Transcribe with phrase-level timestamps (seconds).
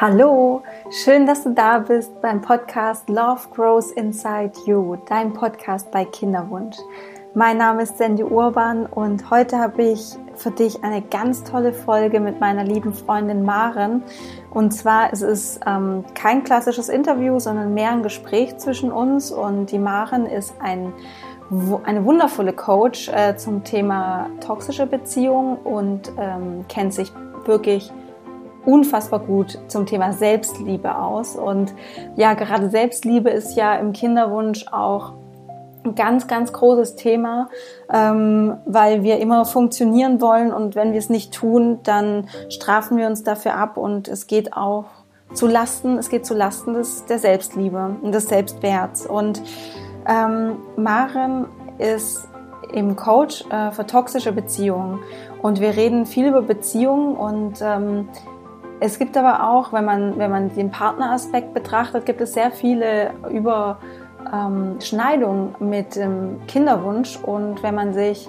[0.00, 6.04] Hallo, schön, dass du da bist beim Podcast Love Grows Inside You, dein Podcast bei
[6.04, 6.76] Kinderwunsch.
[7.34, 12.20] Mein Name ist Sandy Urban und heute habe ich für dich eine ganz tolle Folge
[12.20, 14.04] mit meiner lieben Freundin Maren.
[14.52, 19.32] Und zwar es ist es ähm, kein klassisches Interview, sondern mehr ein Gespräch zwischen uns.
[19.32, 20.92] Und die Maren ist ein,
[21.82, 27.12] eine wundervolle Coach äh, zum Thema toxische Beziehung und ähm, kennt sich
[27.46, 27.92] wirklich
[28.68, 31.36] unfassbar gut zum Thema Selbstliebe aus.
[31.36, 31.72] Und
[32.16, 35.14] ja, gerade Selbstliebe ist ja im Kinderwunsch auch
[35.84, 37.48] ein ganz, ganz großes Thema,
[37.90, 43.06] ähm, weil wir immer funktionieren wollen und wenn wir es nicht tun, dann strafen wir
[43.06, 44.84] uns dafür ab und es geht auch
[45.32, 49.06] zu Lasten, es geht zu Lasten des, der Selbstliebe und des Selbstwerts.
[49.06, 49.40] Und
[50.06, 51.46] ähm, Maren
[51.78, 52.28] ist
[52.72, 54.98] im Coach äh, für toxische Beziehungen
[55.40, 58.08] und wir reden viel über Beziehungen und ähm,
[58.80, 63.10] es gibt aber auch, wenn man, wenn man den Partneraspekt betrachtet, gibt es sehr viele
[63.30, 68.28] Überschneidungen ähm, mit dem Kinderwunsch und wenn man sich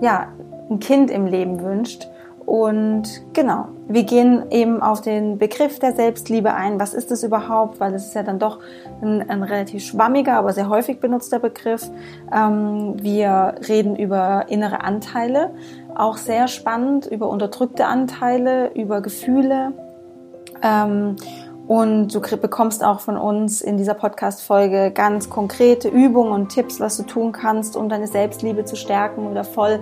[0.00, 0.28] ja,
[0.70, 2.08] ein Kind im Leben wünscht.
[2.46, 6.78] Und genau, wir gehen eben auf den Begriff der Selbstliebe ein.
[6.78, 7.80] Was ist es überhaupt?
[7.80, 8.58] Weil es ist ja dann doch
[9.00, 11.90] ein, ein relativ schwammiger, aber sehr häufig benutzter Begriff.
[12.30, 15.52] Ähm, wir reden über innere Anteile,
[15.96, 19.72] auch sehr spannend, über unterdrückte Anteile, über Gefühle.
[20.62, 21.16] Ähm,
[21.66, 26.98] und du bekommst auch von uns in dieser Podcast-Folge ganz konkrete Übungen und Tipps, was
[26.98, 29.80] du tun kannst, um deine Selbstliebe zu stärken oder voll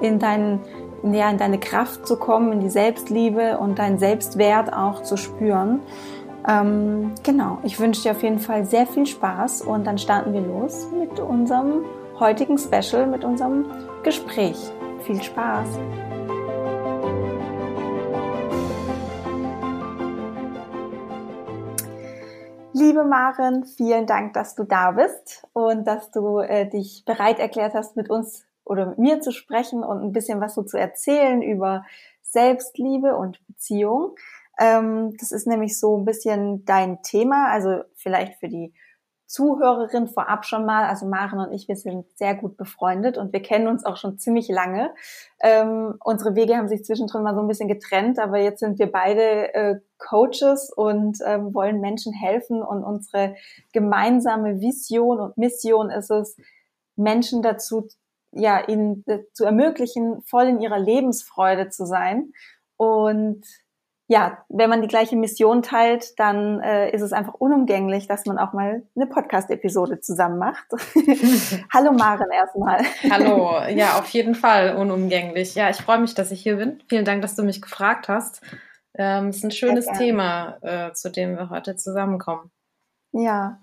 [0.00, 0.60] in deinen
[1.02, 5.80] ja, in deine Kraft zu kommen, in die Selbstliebe und deinen Selbstwert auch zu spüren.
[6.48, 10.40] Ähm, genau, ich wünsche dir auf jeden Fall sehr viel Spaß und dann starten wir
[10.40, 11.84] los mit unserem
[12.18, 13.66] heutigen Special, mit unserem
[14.02, 14.58] Gespräch.
[15.02, 15.68] Viel Spaß!
[22.72, 27.74] Liebe Maren, vielen Dank, dass du da bist und dass du äh, dich bereit erklärt
[27.74, 31.42] hast, mit uns oder mit mir zu sprechen und ein bisschen was so zu erzählen
[31.42, 31.84] über
[32.22, 34.14] Selbstliebe und Beziehung.
[34.58, 38.72] Ähm, das ist nämlich so ein bisschen dein Thema, also vielleicht für die
[39.30, 43.40] Zuhörerin vorab schon mal, also Maren und ich, wir sind sehr gut befreundet und wir
[43.40, 44.92] kennen uns auch schon ziemlich lange.
[45.40, 48.90] Ähm, unsere Wege haben sich zwischendrin mal so ein bisschen getrennt, aber jetzt sind wir
[48.90, 53.36] beide äh, Coaches und ähm, wollen Menschen helfen und unsere
[53.72, 56.36] gemeinsame Vision und Mission ist es,
[56.96, 57.86] Menschen dazu
[58.32, 62.32] ja, ihnen äh, zu ermöglichen, voll in ihrer Lebensfreude zu sein.
[62.76, 63.46] Und
[64.10, 68.38] ja, wenn man die gleiche Mission teilt, dann äh, ist es einfach unumgänglich, dass man
[68.38, 70.66] auch mal eine Podcast-Episode zusammen macht.
[71.72, 72.82] Hallo Maren erstmal.
[73.08, 75.54] Hallo, ja, auf jeden Fall unumgänglich.
[75.54, 76.82] Ja, ich freue mich, dass ich hier bin.
[76.88, 78.42] Vielen Dank, dass du mich gefragt hast.
[78.94, 82.50] Ähm, es ist ein schönes Thema, äh, zu dem wir heute zusammenkommen.
[83.12, 83.60] Ja,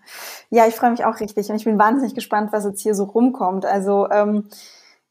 [0.49, 3.03] ja, ich freue mich auch richtig und ich bin wahnsinnig gespannt, was jetzt hier so
[3.03, 3.65] rumkommt.
[3.65, 4.47] Also ähm,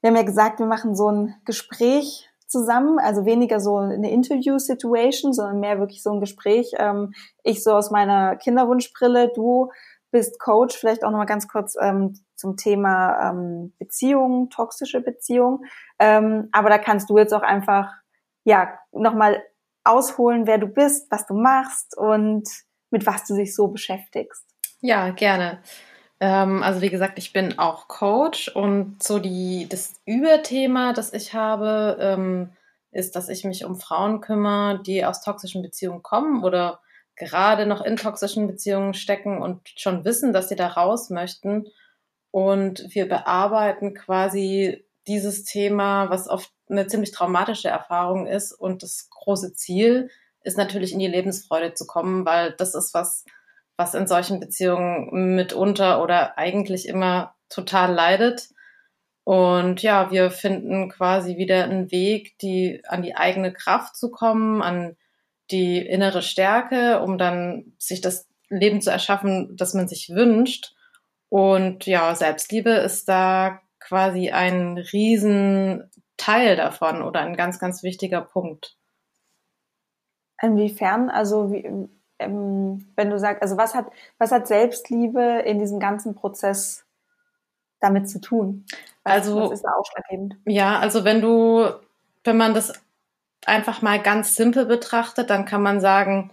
[0.01, 5.33] wir haben ja gesagt, wir machen so ein Gespräch zusammen, also weniger so eine Interview-Situation,
[5.33, 6.73] sondern mehr wirklich so ein Gespräch.
[6.79, 7.13] Ähm,
[7.43, 9.71] ich so aus meiner Kinderwunschbrille, du
[10.11, 15.65] bist Coach, vielleicht auch nochmal ganz kurz ähm, zum Thema ähm, Beziehung, toxische Beziehung.
[15.99, 17.93] Ähm, aber da kannst du jetzt auch einfach
[18.45, 19.43] ja nochmal
[19.85, 22.49] ausholen, wer du bist, was du machst und
[22.91, 24.45] mit was du dich so beschäftigst.
[24.81, 25.63] Ja, gerne.
[26.21, 31.35] Ähm, also wie gesagt, ich bin auch Coach und so die das Überthema, das ich
[31.35, 32.51] habe, ähm,
[32.91, 36.81] ist, dass ich mich um Frauen kümmere, die aus toxischen Beziehungen kommen oder
[37.17, 41.67] gerade noch in toxischen Beziehungen stecken und schon wissen, dass sie da raus möchten.
[42.31, 48.53] Und wir bearbeiten quasi dieses Thema, was oft eine ziemlich traumatische Erfahrung ist.
[48.53, 50.11] Und das große Ziel
[50.43, 53.25] ist natürlich in die Lebensfreude zu kommen, weil das ist was,
[53.77, 58.49] was in solchen Beziehungen mitunter oder eigentlich immer total leidet.
[59.25, 64.63] Und ja, wir finden quasi wieder einen Weg, die an die eigene Kraft zu kommen,
[64.63, 64.97] an
[65.51, 70.75] die innere Stärke, um dann sich das Leben zu erschaffen, das man sich wünscht.
[71.29, 78.21] Und ja, Selbstliebe ist da quasi ein riesen Teil davon oder ein ganz, ganz wichtiger
[78.21, 78.77] Punkt.
[80.41, 81.11] Inwiefern?
[81.11, 81.89] Also wie,
[82.19, 83.87] ähm, wenn du sagst, also was hat,
[84.19, 86.85] was hat Selbstliebe in diesem ganzen Prozess
[87.81, 88.65] damit zu tun?
[89.05, 90.37] Was, also was ist da ausschlaggebend?
[90.47, 91.69] Ja, also wenn du,
[92.25, 92.73] wenn man das
[93.45, 96.33] einfach mal ganz simpel betrachtet, dann kann man sagen,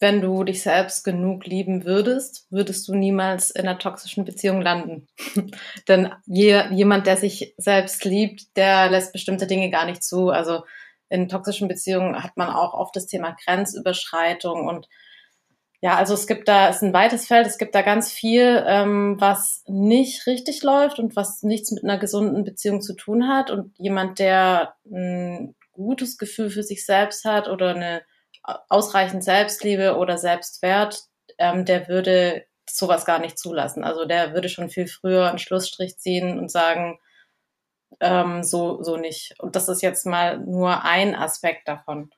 [0.00, 5.06] wenn du dich selbst genug lieben würdest, würdest du niemals in einer toxischen Beziehung landen.
[5.88, 10.30] Denn je, jemand, der sich selbst liebt, der lässt bestimmte Dinge gar nicht zu.
[10.30, 10.64] Also
[11.10, 14.88] in toxischen Beziehungen hat man auch oft das Thema Grenzüberschreitung und
[15.82, 18.62] ja, also es gibt da, es ist ein weites Feld, es gibt da ganz viel,
[18.66, 23.50] ähm, was nicht richtig läuft und was nichts mit einer gesunden Beziehung zu tun hat.
[23.50, 28.02] Und jemand, der ein gutes Gefühl für sich selbst hat oder eine
[28.68, 31.04] ausreichend Selbstliebe oder Selbstwert,
[31.38, 33.82] ähm, der würde sowas gar nicht zulassen.
[33.82, 36.98] Also der würde schon viel früher einen Schlussstrich ziehen und sagen,
[38.00, 39.34] ähm, so, so nicht.
[39.38, 42.10] Und das ist jetzt mal nur ein Aspekt davon.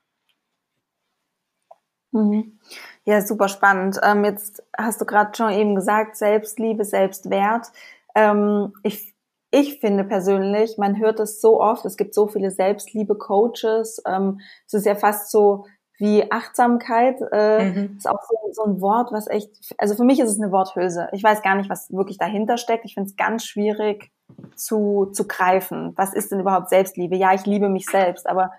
[2.13, 2.59] Mhm.
[3.05, 3.99] Ja, super spannend.
[4.03, 7.69] Ähm, jetzt hast du gerade schon eben gesagt, Selbstliebe, Selbstwert.
[8.15, 9.15] Ähm, ich,
[9.51, 14.03] ich finde persönlich, man hört es so oft, es gibt so viele Selbstliebe-Coaches.
[14.07, 15.65] Ähm, es ist ja fast so
[15.99, 17.21] wie Achtsamkeit.
[17.33, 17.97] Äh, mhm.
[17.97, 21.09] Ist auch so, so ein Wort, was echt, also für mich ist es eine Worthülse.
[21.13, 22.85] Ich weiß gar nicht, was wirklich dahinter steckt.
[22.85, 24.13] Ich finde es ganz schwierig
[24.57, 25.93] zu, zu greifen.
[25.97, 27.17] Was ist denn überhaupt Selbstliebe?
[27.17, 28.53] Ja, ich liebe mich selbst, aber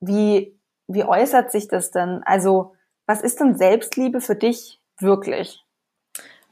[0.00, 0.58] wie
[0.88, 2.22] wie äußert sich das denn?
[2.24, 2.74] Also,
[3.06, 5.64] was ist denn Selbstliebe für dich wirklich?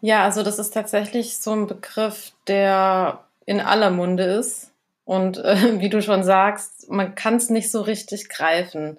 [0.01, 4.73] Ja, also das ist tatsächlich so ein Begriff, der in aller Munde ist.
[5.05, 8.99] Und äh, wie du schon sagst, man kann es nicht so richtig greifen.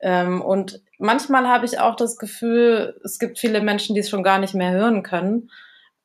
[0.00, 4.22] Ähm, und manchmal habe ich auch das Gefühl, es gibt viele Menschen, die es schon
[4.22, 5.50] gar nicht mehr hören können.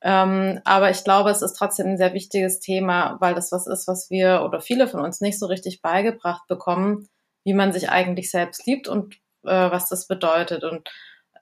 [0.06, 3.88] Ähm, aber ich glaube, es ist trotzdem ein sehr wichtiges Thema, weil das was ist,
[3.88, 7.08] was wir oder viele von uns nicht so richtig beigebracht bekommen,
[7.46, 9.16] wie man sich eigentlich selbst liebt und
[9.46, 10.66] äh, was das bedeutet.
[10.66, 10.90] Und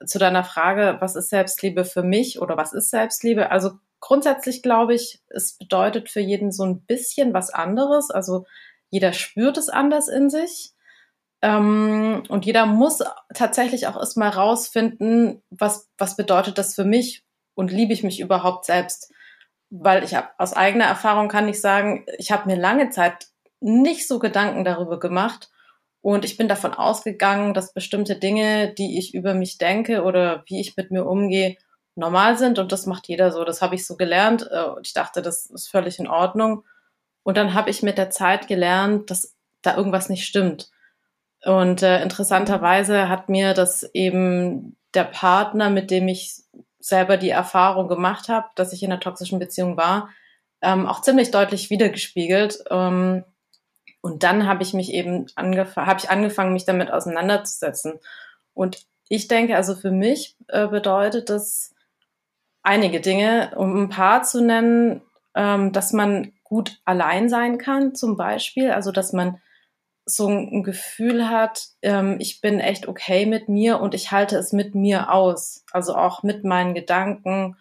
[0.06, 3.50] zu deiner Frage, was ist Selbstliebe für mich oder was ist Selbstliebe?
[3.50, 8.12] Also grundsätzlich glaube ich, es bedeutet für jeden so ein bisschen was anderes.
[8.12, 8.46] Also
[8.90, 10.72] jeder spürt es anders in sich.
[11.42, 13.02] Ähm, und jeder muss
[13.34, 17.24] tatsächlich auch erstmal rausfinden, was, was bedeutet das für mich
[17.62, 19.12] und liebe ich mich überhaupt selbst?
[19.70, 23.28] Weil ich hab, aus eigener Erfahrung kann ich sagen, ich habe mir lange Zeit
[23.60, 25.52] nicht so Gedanken darüber gemacht,
[26.02, 30.60] und ich bin davon ausgegangen, dass bestimmte Dinge, die ich über mich denke oder wie
[30.60, 31.56] ich mit mir umgehe,
[31.94, 32.58] normal sind.
[32.58, 33.44] Und das macht jeder so.
[33.44, 34.48] Das habe ich so gelernt.
[34.50, 36.64] Äh, und ich dachte, das ist völlig in Ordnung.
[37.22, 40.70] Und dann habe ich mit der Zeit gelernt, dass da irgendwas nicht stimmt.
[41.44, 46.42] Und äh, interessanterweise hat mir das eben der Partner, mit dem ich
[46.82, 50.10] selber die Erfahrung gemacht habe, dass ich in einer toxischen Beziehung war,
[50.60, 52.64] ähm, auch ziemlich deutlich wiedergespiegelt.
[52.70, 53.24] Ähm,
[54.00, 58.00] und dann habe ich mich eben angefangen, habe ich angefangen, mich damit auseinanderzusetzen.
[58.52, 61.74] Und ich denke, also für mich äh, bedeutet das
[62.62, 65.02] einige Dinge, um ein paar zu nennen,
[65.34, 69.40] ähm, dass man gut allein sein kann, zum Beispiel, also dass man
[70.04, 74.52] so ein Gefühl hat, ähm, ich bin echt okay mit mir und ich halte es
[74.52, 77.56] mit mir aus, also auch mit meinen Gedanken,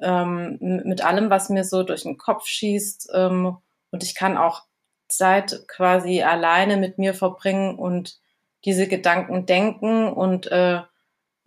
[0.00, 3.10] ähm, mit allem, was mir so durch den Kopf schießt.
[3.14, 3.58] Ähm,
[3.90, 4.62] und ich kann auch
[5.08, 8.18] Zeit quasi alleine mit mir verbringen und
[8.64, 10.82] diese Gedanken denken und äh,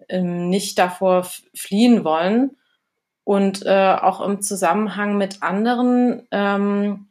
[0.09, 2.57] ähm, nicht davor fliehen wollen.
[3.25, 7.07] Und äh, auch im Zusammenhang mit anderen, ähm,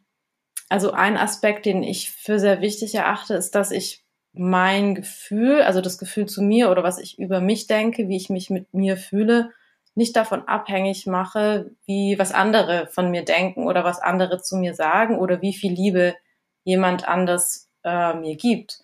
[0.73, 5.81] also ein Aspekt, den ich für sehr wichtig erachte, ist, dass ich mein Gefühl, also
[5.81, 8.97] das Gefühl zu mir oder was ich über mich denke, wie ich mich mit mir
[8.97, 9.51] fühle,
[9.93, 14.73] nicht davon abhängig mache, wie was andere von mir denken oder was andere zu mir
[14.73, 16.15] sagen oder wie viel Liebe
[16.63, 18.79] jemand anders äh, mir gibt.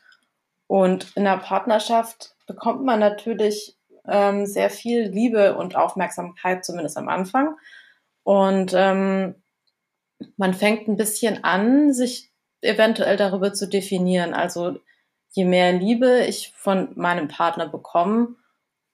[0.67, 3.75] Und in der Partnerschaft bekommt man natürlich
[4.07, 7.55] ähm, sehr viel Liebe und Aufmerksamkeit, zumindest am Anfang.
[8.21, 9.33] Und ähm,
[10.37, 14.33] man fängt ein bisschen an, sich eventuell darüber zu definieren.
[14.33, 14.79] Also
[15.31, 18.35] je mehr Liebe ich von meinem Partner bekomme,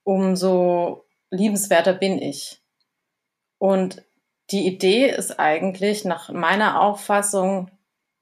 [0.03, 2.62] umso liebenswerter bin ich.
[3.58, 4.03] Und
[4.51, 7.72] die Idee ist eigentlich nach meiner Auffassung,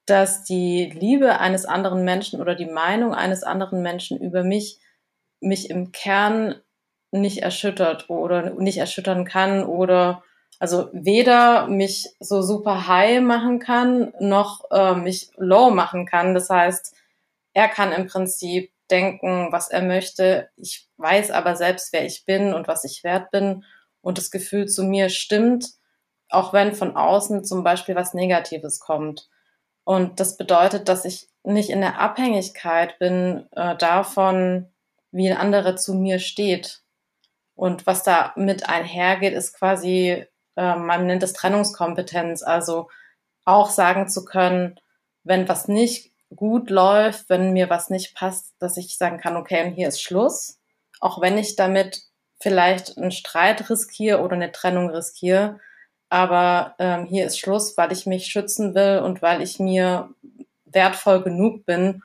[0.05, 4.79] dass die Liebe eines anderen Menschen oder die Meinung eines anderen Menschen über mich
[5.39, 6.55] mich im Kern
[7.11, 10.23] nicht erschüttert oder nicht erschüttern kann oder
[10.63, 16.33] also weder mich so super high machen kann, noch äh, mich low machen kann.
[16.33, 16.95] Das heißt,
[17.51, 20.47] er kann im Prinzip denken, was er möchte.
[20.55, 23.65] Ich weiß aber selbst, wer ich bin und was ich wert bin.
[23.99, 25.67] Und das Gefühl zu mir stimmt,
[26.29, 29.27] auch wenn von außen zum Beispiel was Negatives kommt.
[29.83, 34.71] Und das bedeutet, dass ich nicht in der Abhängigkeit bin äh, davon,
[35.11, 36.83] wie ein anderer zu mir steht.
[37.53, 42.89] Und was da mit einhergeht, ist quasi, äh, man nennt es Trennungskompetenz, also
[43.45, 44.79] auch sagen zu können,
[45.23, 49.65] wenn was nicht gut läuft, wenn mir was nicht passt, dass ich sagen kann, okay,
[49.65, 50.59] und hier ist Schluss,
[50.99, 52.01] auch wenn ich damit
[52.39, 55.59] vielleicht einen Streit riskiere oder eine Trennung riskiere,
[56.09, 60.09] aber ähm, hier ist Schluss, weil ich mich schützen will und weil ich mir
[60.65, 62.03] wertvoll genug bin,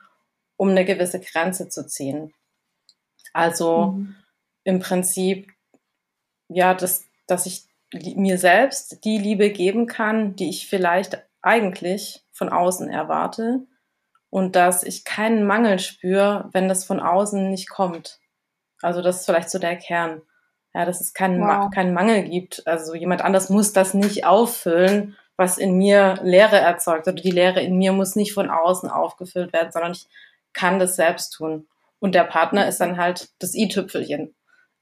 [0.57, 2.33] um eine gewisse Grenze zu ziehen.
[3.33, 4.15] Also mhm.
[4.63, 5.51] im Prinzip,
[6.47, 12.49] ja, dass, dass ich mir selbst die Liebe geben kann, die ich vielleicht eigentlich von
[12.49, 13.65] außen erwarte
[14.29, 18.19] und dass ich keinen Mangel spüre, wenn das von außen nicht kommt.
[18.81, 20.21] Also das ist vielleicht so der Kern.
[20.73, 21.71] Ja, dass es keinen, wow.
[21.71, 22.65] Keinen Mangel gibt.
[22.67, 27.07] Also jemand anders muss das nicht auffüllen, was in mir Leere erzeugt.
[27.07, 30.07] Oder die Leere in mir muss nicht von außen aufgefüllt werden, sondern ich
[30.53, 31.67] kann das selbst tun.
[31.99, 34.35] Und der Partner ist dann halt das i-Tüpfelchen.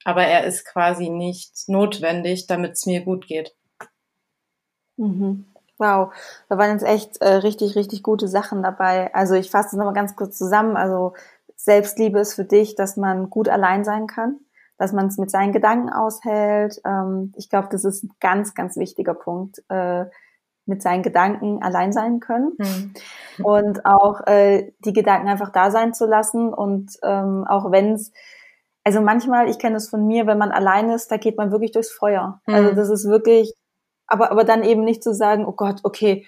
[0.07, 3.53] Aber er ist quasi nicht notwendig, damit es mir gut geht.
[4.95, 5.43] Mhm.
[5.77, 6.13] Wow,
[6.47, 9.13] da waren jetzt echt äh, richtig, richtig gute Sachen dabei.
[9.13, 10.77] Also ich fasse es nochmal ganz kurz zusammen.
[10.77, 11.11] Also
[11.57, 14.39] Selbstliebe ist für dich, dass man gut allein sein kann,
[14.77, 16.79] dass man es mit seinen Gedanken aushält.
[16.85, 19.61] Ähm, ich glaube, das ist ein ganz, ganz wichtiger Punkt.
[19.67, 20.05] Äh,
[20.65, 23.45] mit seinen Gedanken allein sein können mhm.
[23.45, 28.11] und auch äh, die Gedanken einfach da sein zu lassen und ähm, auch wenn es
[28.88, 31.74] also manchmal, ich kenne es von mir, wenn man allein ist, da geht man wirklich
[31.74, 32.39] durchs Feuer.
[32.46, 32.67] Also mhm.
[32.70, 33.53] Also das ist wirklich
[34.08, 36.25] aber, aber dann eben nicht zu sagen, oh Gott, okay,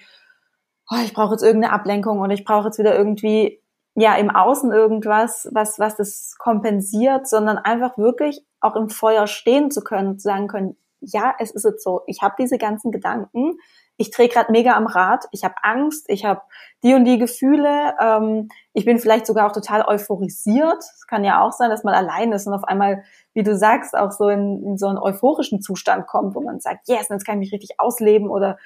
[0.90, 3.62] oh, ich brauche jetzt irgendeine Ablenkung oder ich brauche jetzt wieder irgendwie
[3.94, 9.70] ja im Außen irgendwas, was was das kompensiert, sondern einfach wirklich auch im Feuer stehen
[9.70, 13.54] zu können, zu sagen können, ja, es ist jetzt so, ich habe diese ganzen Gedanken,
[14.00, 16.40] ich drehe gerade mega am Rad, ich habe Angst, ich habe
[16.82, 20.78] die und die Gefühle, ähm, ich bin vielleicht sogar auch total euphorisiert.
[20.78, 23.04] Es kann ja auch sein, dass man allein ist und auf einmal,
[23.34, 26.88] wie du sagst, auch so in, in so einen euphorischen Zustand kommt, wo man sagt,
[26.88, 28.56] yes, jetzt kann ich mich richtig ausleben oder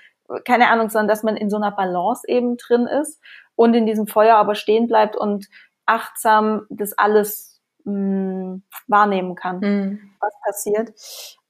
[0.44, 3.20] keine Ahnung, sondern dass man in so einer Balance eben drin ist
[3.56, 5.48] und in diesem Feuer aber stehen bleibt und
[5.84, 10.10] achtsam das alles mh, mm, wahrnehmen kann, mhm.
[10.20, 10.92] was passiert.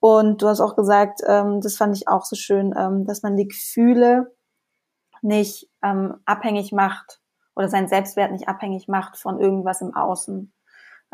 [0.04, 3.38] Und du hast auch gesagt, ähm, das fand ich auch so schön, ähm, dass man
[3.38, 4.36] die Gefühle
[5.22, 7.22] nicht ähm, abhängig macht
[7.56, 10.52] oder seinen Selbstwert nicht abhängig macht von irgendwas im Außen.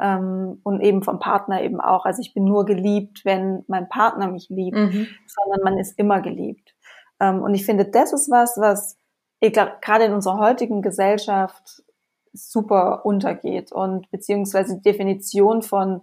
[0.00, 2.04] Ähm, und eben vom Partner eben auch.
[2.04, 5.06] Also ich bin nur geliebt, wenn mein Partner mich liebt, mhm.
[5.24, 6.74] sondern man ist immer geliebt.
[7.20, 8.98] Ähm, und ich finde, das ist was, was
[9.38, 11.84] ich gerade in unserer heutigen Gesellschaft
[12.32, 16.02] super untergeht und beziehungsweise die Definition von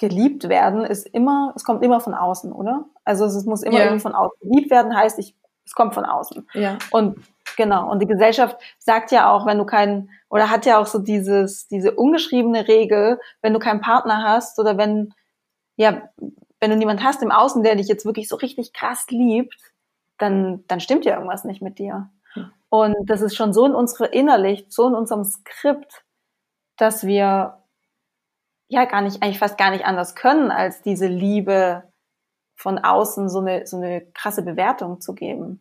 [0.00, 2.86] geliebt werden ist immer, es kommt immer von außen, oder?
[3.04, 3.84] Also es muss immer ja.
[3.84, 4.38] irgendwie von außen.
[4.40, 6.48] Geliebt werden heißt, ich, es kommt von außen.
[6.54, 6.78] Ja.
[6.90, 7.18] Und
[7.58, 11.00] genau, und die Gesellschaft sagt ja auch, wenn du keinen, oder hat ja auch so
[11.00, 15.12] dieses, diese ungeschriebene Regel, wenn du keinen Partner hast oder wenn,
[15.76, 16.08] ja,
[16.60, 19.54] wenn du niemand hast im Außen, der dich jetzt wirklich so richtig krass liebt,
[20.16, 22.08] dann, dann stimmt ja irgendwas nicht mit dir.
[22.32, 22.50] Hm.
[22.70, 26.04] Und das ist schon so in unsere innerlich, so in unserem Skript,
[26.78, 27.59] dass wir
[28.70, 31.82] ja gar nicht, eigentlich fast gar nicht anders können, als diese Liebe
[32.54, 35.60] von außen so eine, so eine krasse Bewertung zu geben.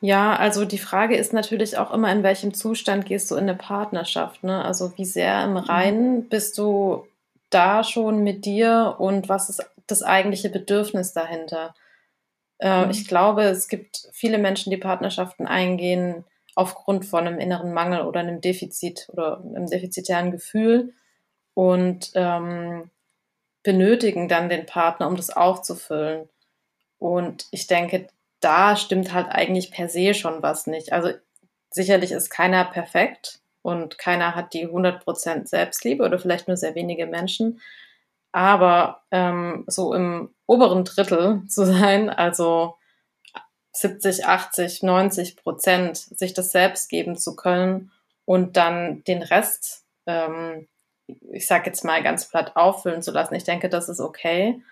[0.00, 3.54] Ja, also die Frage ist natürlich auch immer, in welchem Zustand gehst du in eine
[3.54, 4.64] Partnerschaft, ne?
[4.64, 5.56] Also wie sehr im mhm.
[5.58, 7.06] Reinen bist du
[7.50, 11.74] da schon mit dir und was ist das eigentliche Bedürfnis dahinter?
[12.58, 12.90] Äh, mhm.
[12.90, 16.24] Ich glaube, es gibt viele Menschen, die Partnerschaften eingehen
[16.56, 20.94] aufgrund von einem inneren Mangel oder einem Defizit oder einem defizitären Gefühl
[21.54, 22.90] und ähm,
[23.62, 26.28] benötigen dann den Partner, um das aufzufüllen.
[26.98, 28.08] Und ich denke,
[28.40, 30.92] da stimmt halt eigentlich per se schon was nicht.
[30.92, 31.12] Also
[31.70, 37.06] sicherlich ist keiner perfekt und keiner hat die 100% Selbstliebe oder vielleicht nur sehr wenige
[37.06, 37.60] Menschen.
[38.32, 42.76] Aber ähm, so im oberen Drittel zu sein, also
[43.72, 47.92] 70, 80, 90 Prozent sich das selbst geben zu können
[48.24, 50.68] und dann den Rest ähm,
[51.32, 53.34] ich sage jetzt mal ganz platt, auffüllen zu lassen.
[53.34, 54.62] Ich denke, das ist okay.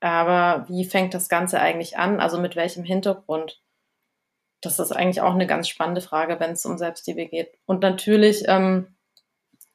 [0.00, 2.20] Aber wie fängt das Ganze eigentlich an?
[2.20, 3.60] Also mit welchem Hintergrund?
[4.60, 7.50] Das ist eigentlich auch eine ganz spannende Frage, wenn es um Selbstliebe geht.
[7.66, 8.96] Und natürlich ähm,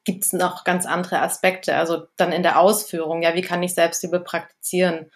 [0.04, 1.76] gibt es noch ganz andere Aspekte.
[1.76, 5.10] Also dann in der Ausführung, ja, wie kann ich Selbstliebe praktizieren?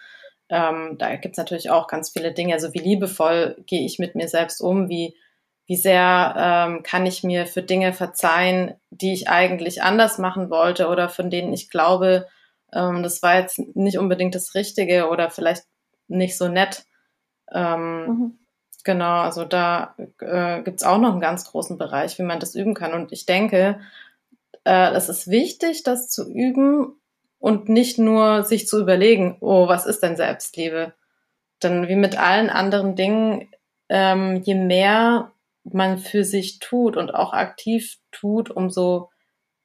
[0.49, 2.53] Ähm, da gibt es natürlich auch ganz viele Dinge.
[2.53, 4.89] Also wie liebevoll gehe ich mit mir selbst um?
[4.89, 5.15] Wie
[5.67, 10.87] wie sehr ähm, kann ich mir für Dinge verzeihen, die ich eigentlich anders machen wollte
[10.87, 12.25] oder von denen ich glaube,
[12.73, 15.65] ähm, das war jetzt nicht unbedingt das Richtige oder vielleicht
[16.07, 16.85] nicht so nett.
[17.51, 18.39] Ähm, mhm.
[18.85, 22.55] Genau, also da äh, gibt es auch noch einen ganz großen Bereich, wie man das
[22.55, 22.93] üben kann.
[22.93, 23.81] Und ich denke,
[24.63, 26.93] äh, es ist wichtig, das zu üben
[27.39, 30.93] und nicht nur sich zu überlegen, oh, was ist denn Selbstliebe?
[31.61, 33.49] Denn wie mit allen anderen Dingen,
[33.89, 35.33] ähm, je mehr
[35.73, 39.09] man für sich tut und auch aktiv tut, umso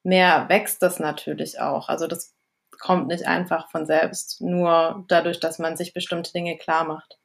[0.02, 1.88] mehr wächst das natürlich auch.
[1.88, 2.35] Also das
[2.80, 7.18] kommt nicht einfach von selbst, nur dadurch, dass man sich bestimmte Dinge klar macht.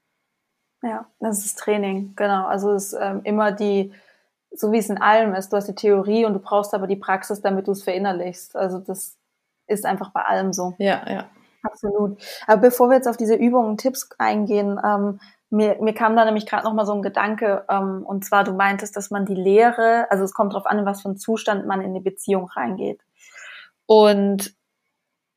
[0.84, 2.46] Ja, das ist Training, genau.
[2.46, 3.92] Also es ist ähm, immer die,
[4.52, 5.52] so wie es in allem ist.
[5.52, 8.56] Du hast die Theorie und du brauchst aber die Praxis, damit du es verinnerlichst.
[8.56, 9.18] Also das
[9.66, 10.76] ist einfach bei allem so.
[10.78, 11.30] Ja, ja.
[11.64, 12.22] Absolut.
[12.46, 16.46] Aber bevor wir jetzt auf diese Übungen, Tipps eingehen, ähm, mir, mir kam da nämlich
[16.46, 20.08] gerade noch mal so ein Gedanke, ähm, und zwar du meintest, dass man die Lehre,
[20.10, 23.02] also es kommt darauf an, in was für einen Zustand man in die Beziehung reingeht.
[23.86, 24.54] Und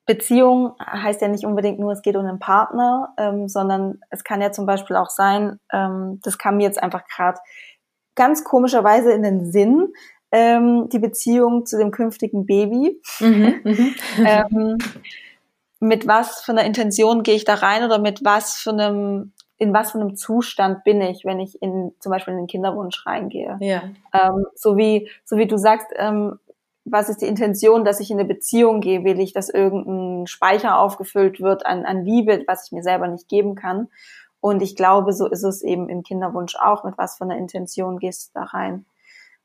[0.06, 4.40] Beziehung heißt ja nicht unbedingt nur, es geht um einen Partner, ähm, sondern es kann
[4.40, 7.38] ja zum Beispiel auch sein, ähm, das kam mir jetzt einfach gerade
[8.16, 9.92] ganz komischerweise in den Sinn,
[10.32, 13.00] ähm, die Beziehung zu dem künftigen Baby.
[13.20, 13.94] Mhm, mhm.
[14.18, 14.78] ähm,
[15.80, 19.74] mit was für einer Intention gehe ich da rein oder mit was für einem, in
[19.74, 23.58] was für einem Zustand bin ich, wenn ich in zum Beispiel in den Kinderwunsch reingehe.
[23.60, 23.82] Ja.
[24.14, 26.38] Ähm, so wie, so wie du sagst, ähm,
[26.86, 29.04] was ist die Intention, dass ich in eine Beziehung gehe?
[29.04, 33.28] Will ich, dass irgendein Speicher aufgefüllt wird an, an Liebe, was ich mir selber nicht
[33.28, 33.88] geben kann?
[34.40, 36.82] Und ich glaube, so ist es eben im Kinderwunsch auch.
[36.84, 38.86] Mit was für einer Intention gehst du da rein?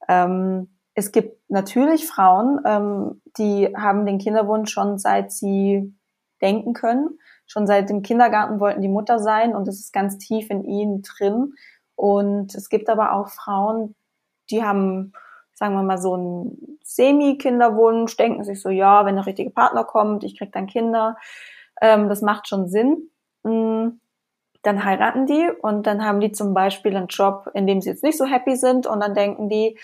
[0.07, 5.93] Ähm, es gibt natürlich Frauen, ähm, die haben den Kinderwunsch schon seit sie
[6.41, 7.19] denken können.
[7.48, 11.04] Schon seit dem Kindergarten wollten die Mutter sein und es ist ganz tief in ihnen
[11.04, 11.54] drin.
[11.96, 13.96] Und es gibt aber auch Frauen,
[14.50, 15.14] die haben,
[15.54, 20.24] sagen wir mal, so einen Semi-Kinderwunsch, denken sich so, ja, wenn der richtige Partner kommt,
[20.24, 21.18] ich krieg dann Kinder.
[21.82, 23.10] Ähm, das macht schon Sinn.
[23.44, 24.00] Mm,
[24.64, 28.04] dann heiraten die und dann haben die zum Beispiel einen Job, in dem sie jetzt
[28.04, 29.78] nicht so happy sind und dann denken die,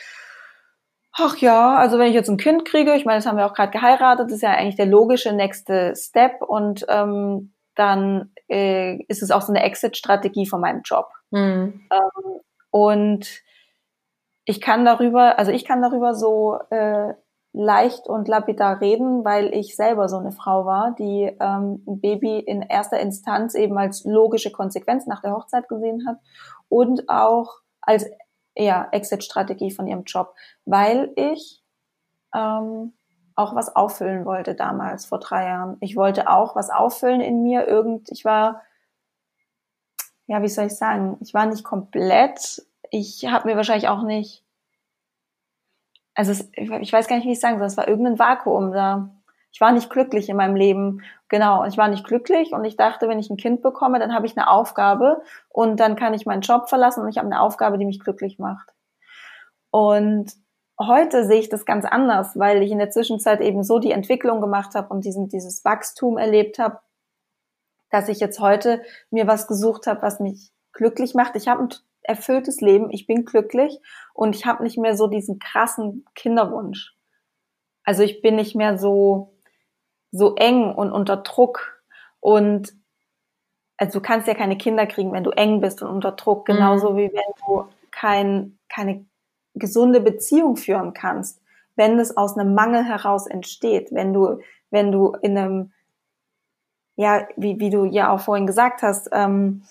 [1.14, 3.54] ach ja, also wenn ich jetzt ein Kind kriege, ich meine, das haben wir auch
[3.54, 9.24] gerade geheiratet, das ist ja eigentlich der logische nächste Step und ähm, dann äh, ist
[9.24, 11.08] es auch so eine Exit-Strategie von meinem Job.
[11.32, 11.88] Mhm.
[11.92, 13.42] Ähm, und
[14.46, 17.14] ich kann darüber, also ich kann darüber so äh,
[17.54, 22.40] leicht und lapidar reden, weil ich selber so eine Frau war, die ähm, ein Baby
[22.40, 26.18] in erster Instanz eben als logische Konsequenz nach der Hochzeit gesehen hat
[26.70, 28.06] und auch als
[28.56, 31.64] ja, Exit-Strategie von ihrem Job, weil ich
[32.34, 32.94] ähm,
[33.36, 35.78] auch was auffüllen wollte damals, vor drei Jahren.
[35.80, 37.68] Ich wollte auch was auffüllen in mir.
[37.68, 38.62] Irgend, ich war,
[40.28, 42.66] ja, wie soll ich sagen, ich war nicht komplett.
[42.90, 44.44] Ich habe mir wahrscheinlich auch nicht,
[46.14, 49.10] also es, ich weiß gar nicht, wie ich sagen soll, es war irgendein Vakuum da
[49.52, 51.02] ich war nicht glücklich in meinem Leben.
[51.28, 54.26] Genau, ich war nicht glücklich und ich dachte, wenn ich ein Kind bekomme, dann habe
[54.26, 57.78] ich eine Aufgabe und dann kann ich meinen Job verlassen und ich habe eine Aufgabe,
[57.78, 58.74] die mich glücklich macht.
[59.70, 60.34] Und
[60.80, 64.42] heute sehe ich das ganz anders, weil ich in der Zwischenzeit eben so die Entwicklung
[64.42, 66.80] gemacht habe und diesen, dieses Wachstum erlebt habe,
[67.90, 71.36] dass ich jetzt heute mir was gesucht habe, was mich glücklich macht.
[71.36, 71.70] Ich habe ein
[72.04, 73.80] erfülltes Leben, ich bin glücklich
[74.14, 76.96] und ich habe nicht mehr so diesen krassen Kinderwunsch.
[77.84, 79.34] Also ich bin nicht mehr so
[80.12, 81.82] so eng und unter Druck.
[82.20, 82.74] Und
[83.78, 86.92] also du kannst ja keine Kinder kriegen, wenn du eng bist und unter Druck, genauso
[86.92, 86.98] mhm.
[86.98, 89.06] wie wenn du kein, keine
[89.56, 91.42] gesunde Beziehung führen kannst,
[91.76, 95.72] wenn es aus einem Mangel heraus entsteht, wenn du, wenn du in einem,
[96.96, 99.64] ja, wie, wie du ja auch vorhin gesagt hast, ähm,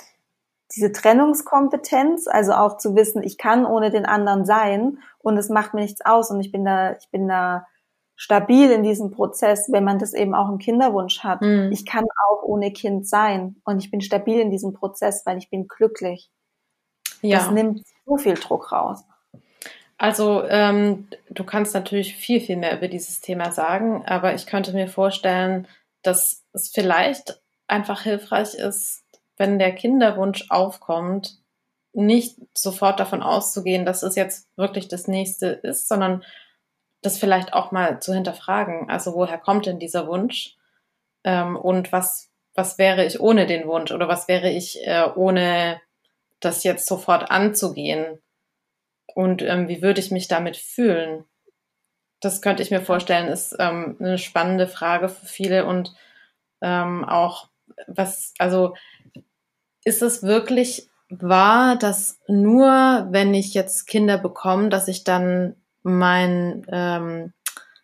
[0.74, 5.74] diese Trennungskompetenz, also auch zu wissen, ich kann ohne den anderen sein und es macht
[5.74, 7.66] mir nichts aus und ich bin da, ich bin da
[8.20, 11.40] stabil in diesem Prozess, wenn man das eben auch im Kinderwunsch hat.
[11.40, 11.72] Mhm.
[11.72, 15.48] Ich kann auch ohne Kind sein und ich bin stabil in diesem Prozess, weil ich
[15.48, 16.30] bin glücklich.
[17.22, 17.38] Ja.
[17.38, 19.04] Das nimmt so viel Druck raus.
[19.96, 24.74] Also ähm, du kannst natürlich viel, viel mehr über dieses Thema sagen, aber ich könnte
[24.74, 25.66] mir vorstellen,
[26.02, 29.02] dass es vielleicht einfach hilfreich ist,
[29.38, 31.38] wenn der Kinderwunsch aufkommt,
[31.94, 36.22] nicht sofort davon auszugehen, dass es jetzt wirklich das nächste ist, sondern
[37.02, 38.90] das vielleicht auch mal zu hinterfragen.
[38.90, 40.56] Also woher kommt denn dieser Wunsch?
[41.24, 43.92] Ähm, und was, was wäre ich ohne den Wunsch?
[43.92, 45.80] Oder was wäre ich äh, ohne
[46.40, 48.20] das jetzt sofort anzugehen?
[49.14, 51.24] Und ähm, wie würde ich mich damit fühlen?
[52.20, 55.94] Das könnte ich mir vorstellen, ist ähm, eine spannende Frage für viele und
[56.60, 57.48] ähm, auch
[57.86, 58.74] was, also
[59.84, 66.66] ist es wirklich wahr, dass nur wenn ich jetzt Kinder bekomme, dass ich dann mein,
[66.70, 67.32] ähm,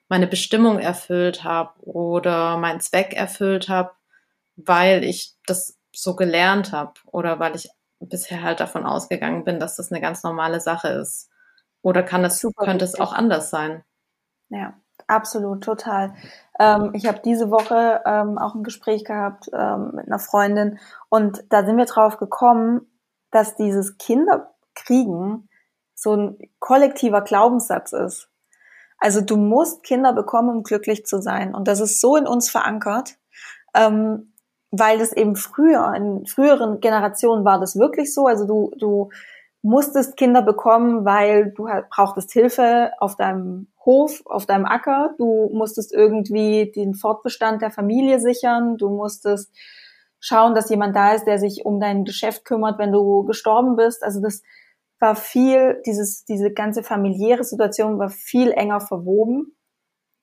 [0.08, 3.92] meine Bestimmung erfüllt habe oder meinen Zweck erfüllt habe,
[4.56, 9.76] weil ich das so gelernt habe oder weil ich bisher halt davon ausgegangen bin, dass
[9.76, 11.30] das eine ganz normale Sache ist.
[11.82, 13.84] Oder kann es, Super könnte es auch anders sein?
[14.48, 14.74] Ja,
[15.06, 16.14] absolut, total.
[16.58, 20.78] Ähm, ich habe diese Woche ähm, auch ein Gespräch gehabt ähm, mit einer Freundin
[21.08, 22.86] und da sind wir drauf gekommen,
[23.30, 25.48] dass dieses Kinderkriegen
[25.96, 28.28] so ein kollektiver Glaubenssatz ist.
[28.98, 31.54] Also du musst Kinder bekommen, um glücklich zu sein.
[31.54, 33.16] Und das ist so in uns verankert,
[33.74, 34.32] ähm,
[34.70, 38.26] weil das eben früher, in früheren Generationen war das wirklich so.
[38.26, 39.10] Also du, du
[39.62, 45.14] musstest Kinder bekommen, weil du brauchtest Hilfe auf deinem Hof, auf deinem Acker.
[45.18, 48.76] Du musstest irgendwie den Fortbestand der Familie sichern.
[48.76, 49.54] Du musstest
[50.20, 54.02] schauen, dass jemand da ist, der sich um dein Geschäft kümmert, wenn du gestorben bist.
[54.02, 54.42] Also das
[54.98, 59.56] war viel, dieses, diese ganze familiäre Situation war viel enger verwoben.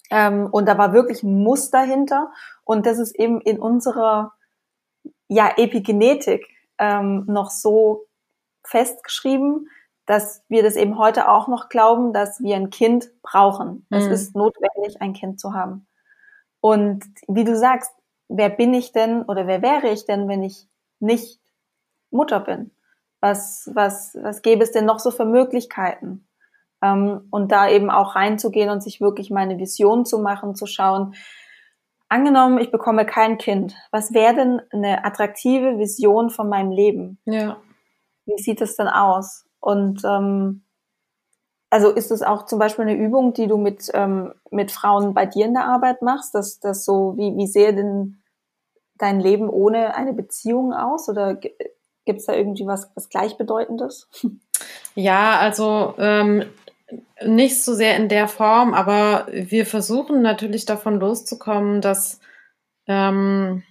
[0.10, 2.32] Ähm, und da war wirklich ein Muster hinter.
[2.64, 4.34] Und das ist eben in unserer
[5.28, 6.46] ja, Epigenetik
[6.78, 8.08] ähm, noch so
[8.64, 9.70] festgeschrieben,
[10.06, 13.86] dass wir das eben heute auch noch glauben, dass wir ein Kind brauchen.
[13.90, 14.12] Es mhm.
[14.12, 15.88] ist notwendig, ein Kind zu haben.
[16.60, 17.92] Und wie du sagst,
[18.28, 20.68] wer bin ich denn oder wer wäre ich denn, wenn ich
[21.00, 21.40] nicht
[22.10, 22.72] Mutter bin?
[23.24, 26.28] Was, was, was gäbe es denn noch so für Möglichkeiten?
[26.82, 31.16] Ähm, und da eben auch reinzugehen und sich wirklich meine Vision zu machen, zu schauen,
[32.10, 37.20] angenommen, ich bekomme kein Kind, was wäre denn eine attraktive Vision von meinem Leben?
[37.26, 37.58] Ja
[38.26, 39.46] wie sieht es denn aus?
[39.60, 40.64] Und ähm,
[41.70, 45.26] also ist es auch zum Beispiel eine Übung, die du mit, ähm, mit Frauen bei
[45.26, 48.22] dir in der Arbeit machst, dass das so, wie, wie sehe denn
[48.98, 51.10] dein Leben ohne eine Beziehung aus?
[51.10, 51.40] Oder
[52.06, 54.10] gibt es da irgendwie was, was Gleichbedeutendes?
[54.96, 56.46] Ja, also ähm,
[57.26, 62.20] nicht so sehr in der Form, aber wir versuchen natürlich davon loszukommen, dass
[62.88, 63.64] ähm,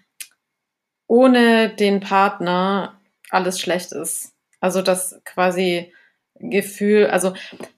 [1.06, 2.98] ohne den Partner
[3.30, 4.32] alles schlecht ist.
[4.60, 5.92] Also das quasi
[6.34, 7.34] Gefühl, also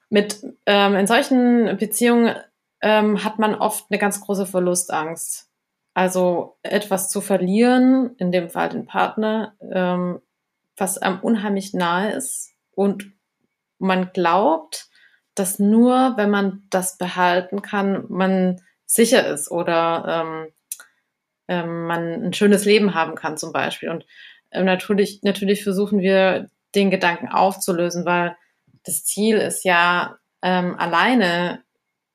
[0.09, 2.37] mit ähm, in solchen Beziehungen
[2.81, 5.51] ähm, hat man oft eine ganz große Verlustangst.
[5.95, 10.21] Also etwas zu verlieren, in dem Fall den Partner, ähm,
[10.77, 13.13] was einem unheimlich nahe ist und
[13.79, 14.89] man glaubt,
[15.35, 20.53] dass nur wenn man das behalten kann, man sicher ist oder ähm,
[21.49, 23.91] ähm, man ein schönes Leben haben kann zum Beispiel.
[23.91, 24.07] Und
[24.51, 28.37] äh, natürlich, natürlich versuchen wir den Gedanken aufzulösen, weil
[28.85, 31.65] das Ziel ist ja, ähm, alleine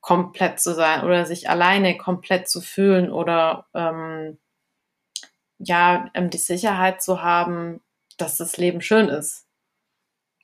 [0.00, 4.38] komplett zu sein oder sich alleine komplett zu fühlen oder ähm,
[5.58, 7.80] ja, ähm, die Sicherheit zu haben,
[8.20, 9.46] dass das Leben schön ist.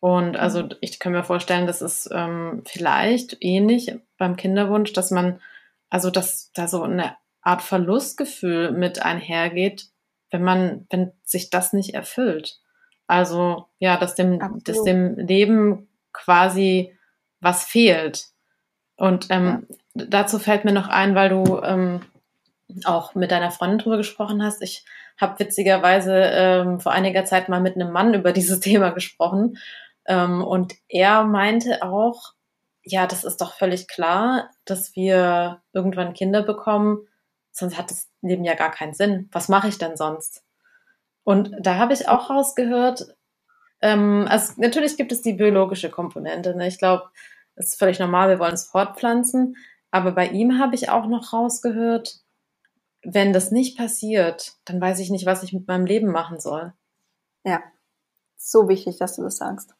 [0.00, 0.70] Und also mhm.
[0.80, 5.40] ich kann mir vorstellen, das ist ähm, vielleicht ähnlich beim Kinderwunsch, dass man,
[5.90, 9.88] also dass da so eine Art Verlustgefühl mit einhergeht,
[10.30, 12.60] wenn man, wenn sich das nicht erfüllt.
[13.06, 16.96] Also ja, dass dem, dass dem Leben quasi
[17.40, 18.26] was fehlt.
[18.96, 20.04] Und ähm, ja.
[20.08, 22.00] dazu fällt mir noch ein, weil du ähm,
[22.85, 24.62] auch mit deiner Freundin drüber gesprochen hast.
[24.62, 24.85] Ich
[25.16, 29.59] habe witzigerweise ähm, vor einiger Zeit mal mit einem Mann über dieses Thema gesprochen.
[30.07, 32.33] Ähm, und er meinte auch,
[32.83, 37.09] ja, das ist doch völlig klar, dass wir irgendwann Kinder bekommen,
[37.50, 39.29] sonst hat das Leben ja gar keinen Sinn.
[39.33, 40.44] Was mache ich denn sonst?
[41.24, 43.16] Und da habe ich auch rausgehört,
[43.81, 46.55] ähm, also natürlich gibt es die biologische Komponente.
[46.55, 46.68] Ne?
[46.68, 47.11] Ich glaube,
[47.57, 49.57] es ist völlig normal, wir wollen es fortpflanzen.
[49.90, 52.20] Aber bei ihm habe ich auch noch rausgehört,
[53.07, 56.73] wenn das nicht passiert, dann weiß ich nicht, was ich mit meinem Leben machen soll.
[57.45, 57.62] Ja,
[58.37, 59.75] so wichtig, dass du das sagst.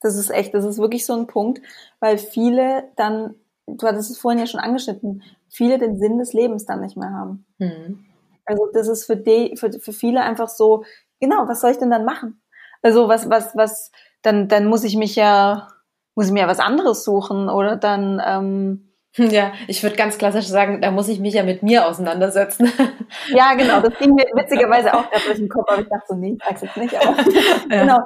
[0.00, 1.62] Das ist echt, das ist wirklich so ein Punkt,
[2.00, 6.66] weil viele dann, du hattest es vorhin ja schon angeschnitten, viele den Sinn des Lebens
[6.66, 7.46] dann nicht mehr haben.
[7.58, 8.04] Mhm.
[8.44, 10.84] Also das ist für die, für, für viele einfach so,
[11.20, 12.42] genau, was soll ich denn dann machen?
[12.82, 15.68] Also was, was, was, dann, dann muss ich mich ja,
[16.16, 20.46] muss ich mir ja was anderes suchen oder dann, ähm, ja, ich würde ganz klassisch
[20.46, 22.70] sagen, da muss ich mich ja mit mir auseinandersetzen.
[23.28, 26.14] Ja, genau, das ging mir witzigerweise auch gerade durch den Kopf, aber ich dachte so,
[26.14, 27.16] nee, ich sag's jetzt nicht, aber
[27.70, 27.82] ja.
[27.82, 27.98] genau.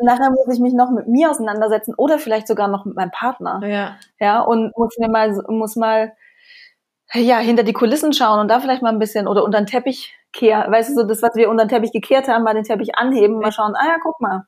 [0.00, 3.60] Nachher muss ich mich noch mit mir auseinandersetzen oder vielleicht sogar noch mit meinem Partner.
[3.66, 3.96] Ja.
[4.20, 6.12] Ja, und muss mir mal, muss mal
[7.12, 10.14] ja, hinter die Kulissen schauen und da vielleicht mal ein bisschen oder unter den Teppich
[10.32, 10.70] kehren.
[10.70, 13.40] Weißt du, so das, was wir unter den Teppich gekehrt haben, mal den Teppich anheben,
[13.40, 14.44] mal schauen, ah ja, guck mal.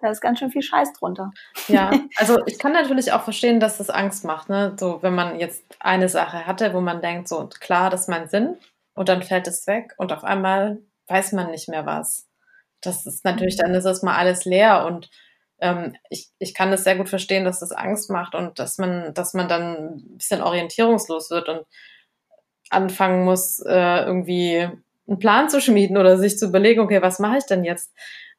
[0.00, 1.30] Da ist ganz schön viel Scheiß drunter.
[1.68, 4.74] Ja, also ich kann natürlich auch verstehen, dass das Angst macht, ne?
[4.78, 8.28] So, wenn man jetzt eine Sache hatte, wo man denkt, so klar, das ist mein
[8.28, 8.56] Sinn,
[8.94, 12.28] und dann fällt es weg und auf einmal weiß man nicht mehr was.
[12.80, 15.10] Das ist natürlich, dann ist das mal alles leer und
[15.60, 19.14] ähm, ich, ich kann das sehr gut verstehen, dass das Angst macht und dass man,
[19.14, 21.66] dass man dann ein bisschen orientierungslos wird und
[22.70, 24.68] anfangen muss, äh, irgendwie
[25.08, 27.92] einen Plan zu schmieden oder sich zu überlegen, okay, was mache ich denn jetzt?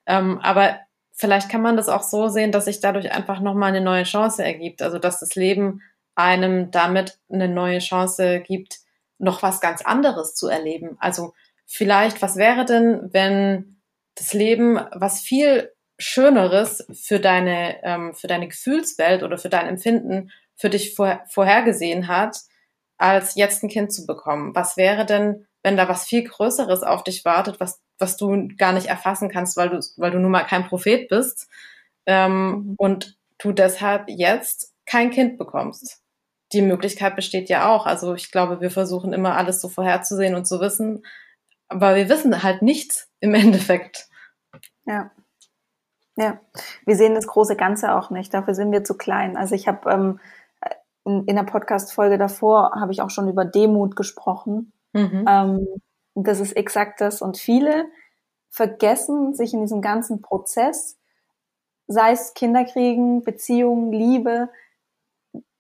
[0.06, 0.80] Ähm, aber
[1.22, 4.44] vielleicht kann man das auch so sehen, dass sich dadurch einfach nochmal eine neue Chance
[4.44, 4.82] ergibt.
[4.82, 5.82] Also dass das Leben
[6.16, 8.80] einem damit eine neue Chance gibt,
[9.20, 10.98] noch was ganz anderes zu erleben.
[11.00, 11.34] Also
[11.68, 13.80] vielleicht, was wäre denn, wenn
[14.16, 20.32] das Leben was viel Schöneres für deine, ähm, für deine Gefühlswelt oder für dein Empfinden
[20.56, 22.38] für dich vor, vorhergesehen hat,
[22.98, 24.56] als jetzt ein Kind zu bekommen?
[24.56, 28.74] Was wäre denn, wenn da was viel Größeres auf dich wartet, was, was du gar
[28.74, 31.48] nicht erfassen kannst, weil du, weil du nun mal kein Prophet bist?
[32.06, 32.76] ähm, mhm.
[32.78, 36.02] und du deshalb jetzt kein Kind bekommst.
[36.54, 37.86] Die Möglichkeit besteht ja auch.
[37.86, 41.06] Also ich glaube, wir versuchen immer alles so vorherzusehen und zu wissen,
[41.70, 44.08] aber wir wissen halt nichts im Endeffekt.
[44.86, 45.12] Ja.
[46.18, 46.42] Ja,
[46.86, 48.34] wir sehen das große Ganze auch nicht.
[48.34, 49.38] Dafür sind wir zu klein.
[49.38, 50.20] Also ich habe ähm,
[51.06, 54.74] in, in der Podcast-Folge davor habe ich auch schon über Demut gesprochen.
[54.92, 55.26] Mhm.
[55.28, 55.68] Ähm,
[56.16, 57.22] das ist exakt das.
[57.22, 57.86] Und viele
[58.50, 60.98] vergessen sich in diesem ganzen Prozess,
[61.88, 64.50] sei es Kinderkriegen, Beziehungen, Liebe,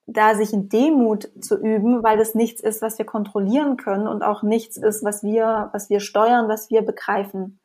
[0.05, 4.23] da sich in Demut zu üben, weil das nichts ist, was wir kontrollieren können und
[4.23, 7.59] auch nichts ist, was wir, was wir steuern, was wir begreifen.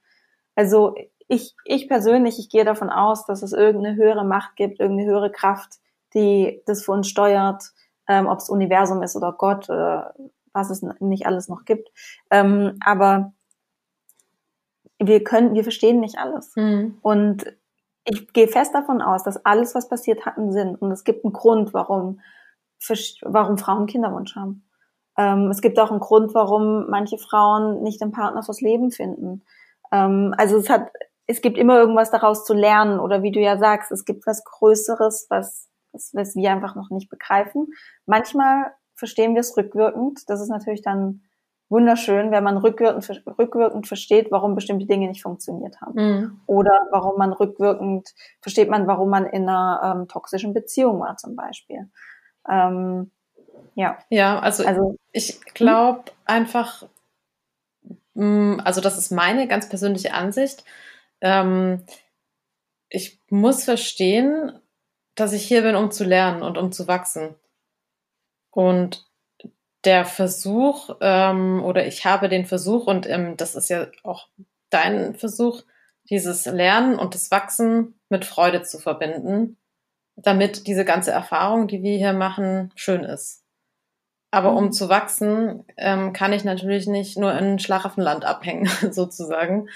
[0.54, 0.94] Also
[1.28, 5.32] ich, ich persönlich, ich gehe davon aus, dass es irgendeine höhere Macht gibt, irgendeine höhere
[5.32, 5.74] Kraft,
[6.14, 7.62] die das für uns steuert,
[8.08, 10.14] ähm, ob es Universum ist oder Gott oder
[10.56, 11.90] was es nicht alles noch gibt.
[12.30, 13.32] Ähm, aber
[14.98, 16.54] wir können, wir verstehen nicht alles.
[16.56, 16.98] Mhm.
[17.02, 17.44] Und
[18.04, 20.74] ich gehe fest davon aus, dass alles, was passiert, hat einen Sinn.
[20.74, 22.20] Und es gibt einen Grund, warum,
[23.22, 24.64] warum Frauen Kinderwunsch haben.
[25.18, 29.44] Ähm, es gibt auch einen Grund, warum manche Frauen nicht den Partner fürs Leben finden.
[29.92, 30.88] Ähm, also es hat,
[31.26, 33.00] es gibt immer irgendwas daraus zu lernen.
[33.00, 36.90] Oder wie du ja sagst, es gibt was Größeres, was, was, was wir einfach noch
[36.90, 37.68] nicht begreifen.
[38.06, 40.28] Manchmal verstehen wir es rückwirkend.
[40.28, 41.22] Das ist natürlich dann
[41.68, 45.94] wunderschön, wenn man rückwirkend, rückwirkend versteht, warum bestimmte Dinge nicht funktioniert haben.
[45.94, 46.40] Mhm.
[46.46, 51.36] Oder warum man rückwirkend, versteht man, warum man in einer ähm, toxischen Beziehung war zum
[51.36, 51.90] Beispiel.
[52.48, 53.10] Ähm,
[53.74, 53.98] ja.
[54.10, 56.84] Ja, also, also ich glaube einfach,
[58.14, 60.64] mh, mm, also das ist meine ganz persönliche Ansicht.
[61.20, 61.82] Ähm,
[62.88, 64.52] ich muss verstehen,
[65.16, 67.34] dass ich hier bin, um zu lernen und um zu wachsen.
[68.56, 69.04] Und
[69.84, 74.28] der Versuch, ähm, oder ich habe den Versuch, und ähm, das ist ja auch
[74.70, 75.62] dein Versuch,
[76.08, 79.58] dieses Lernen und das Wachsen mit Freude zu verbinden,
[80.16, 83.44] damit diese ganze Erfahrung, die wir hier machen, schön ist.
[84.30, 84.72] Aber um mhm.
[84.72, 89.68] zu wachsen, ähm, kann ich natürlich nicht nur in Schlaraffenland abhängen, sozusagen,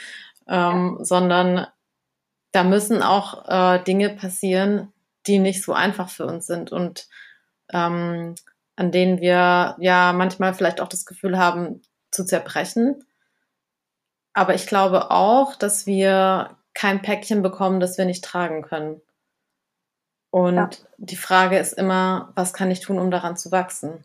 [0.48, 1.04] ähm, ja.
[1.04, 1.66] sondern
[2.52, 4.90] da müssen auch äh, Dinge passieren,
[5.26, 6.72] die nicht so einfach für uns sind.
[6.72, 7.08] Und
[7.72, 8.36] ähm,
[8.76, 13.04] an denen wir ja manchmal vielleicht auch das Gefühl haben zu zerbrechen.
[14.32, 19.00] Aber ich glaube auch, dass wir kein Päckchen bekommen, das wir nicht tragen können.
[20.30, 20.70] Und ja.
[20.98, 24.04] die Frage ist immer, was kann ich tun, um daran zu wachsen?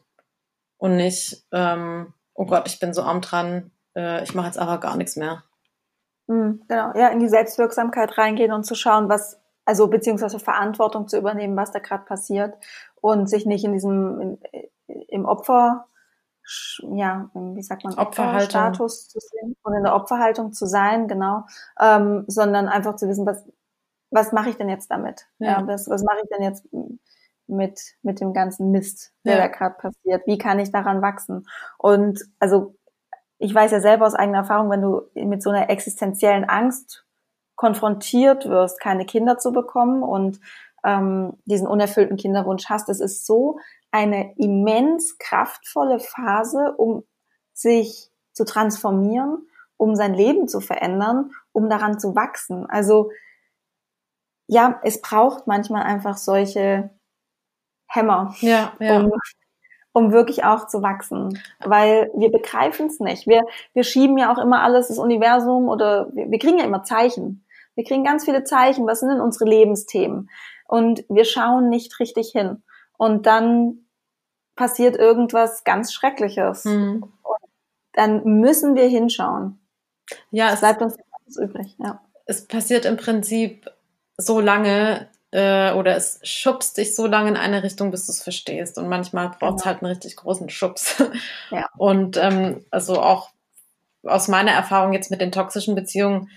[0.78, 4.80] Und nicht, ähm, oh Gott, ich bin so arm dran, äh, ich mache jetzt aber
[4.80, 5.44] gar nichts mehr.
[6.28, 11.18] Mhm, genau, ja, in die Selbstwirksamkeit reingehen und zu schauen, was, also beziehungsweise Verantwortung zu
[11.18, 12.56] übernehmen, was da gerade passiert
[13.06, 14.40] und sich nicht in diesem in,
[15.10, 15.86] im Opfer
[16.94, 21.44] ja, wie sagt man, Opferstatus zu sehen und in der Opferhaltung zu sein, genau,
[21.80, 23.44] ähm, sondern einfach zu wissen, was
[24.12, 25.28] was mache ich denn jetzt damit?
[25.40, 25.60] Ja.
[25.60, 26.68] ja was, was mache ich denn jetzt
[27.48, 29.42] mit mit dem ganzen Mist, der ja.
[29.42, 30.26] da gerade passiert?
[30.28, 31.48] Wie kann ich daran wachsen?
[31.78, 32.76] Und also
[33.38, 37.06] ich weiß ja selber aus eigener Erfahrung, wenn du mit so einer existenziellen Angst
[37.56, 40.40] konfrontiert wirst, keine Kinder zu bekommen und
[40.86, 42.88] ähm, diesen unerfüllten Kinderwunsch hast.
[42.90, 43.60] Es ist so
[43.92, 47.04] eine immens kraftvolle Phase, um
[47.54, 52.66] sich zu transformieren, um sein Leben zu verändern, um daran zu wachsen.
[52.70, 53.12] Also
[54.48, 56.92] ja, es braucht manchmal einfach solche
[57.88, 59.00] Hämmer, ja, ja.
[59.00, 59.12] Um,
[59.94, 63.28] um wirklich auch zu wachsen, weil wir begreifen es nicht.
[63.28, 63.44] Wir,
[63.74, 67.46] wir schieben ja auch immer alles das Universum oder wir, wir kriegen ja immer Zeichen.
[67.76, 68.88] Wir kriegen ganz viele Zeichen.
[68.88, 70.30] Was sind denn unsere Lebensthemen?
[70.68, 72.64] Und wir schauen nicht richtig hin.
[72.98, 73.86] Und dann
[74.56, 76.66] passiert irgendwas ganz Schreckliches.
[76.66, 77.04] Mhm.
[77.04, 77.52] Und
[77.94, 79.60] dann müssen wir hinschauen.
[80.32, 81.76] Ja, es bleibt uns nichts übrig.
[81.80, 82.02] Ja.
[82.26, 83.70] Es passiert im Prinzip
[84.18, 88.24] so lange äh, oder es schubst dich so lange in eine Richtung, bis du es
[88.24, 88.78] verstehst.
[88.78, 89.66] Und manchmal braucht es genau.
[89.66, 91.04] halt einen richtig großen Schubs.
[91.52, 91.70] Ja.
[91.78, 93.30] Und ähm, also auch
[94.04, 96.30] aus meiner Erfahrung jetzt mit den toxischen Beziehungen,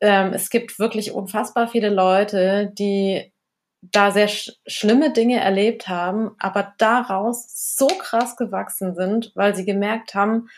[0.00, 3.32] ähm, es gibt wirklich unfassbar viele Leute, die
[3.80, 9.64] da sehr sch schlimme Dinge erlebt haben, aber daraus so krass gewachsen sind, weil sie
[9.64, 10.48] gemerkt haben,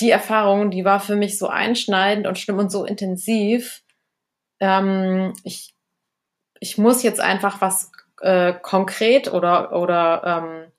[0.00, 3.82] die Erfahrung, die war für mich so einschneidend und schlimm und so intensiv.
[4.60, 5.74] Ähm, ich,
[6.58, 10.72] ich muss jetzt einfach was äh, konkret oder, oder ähm,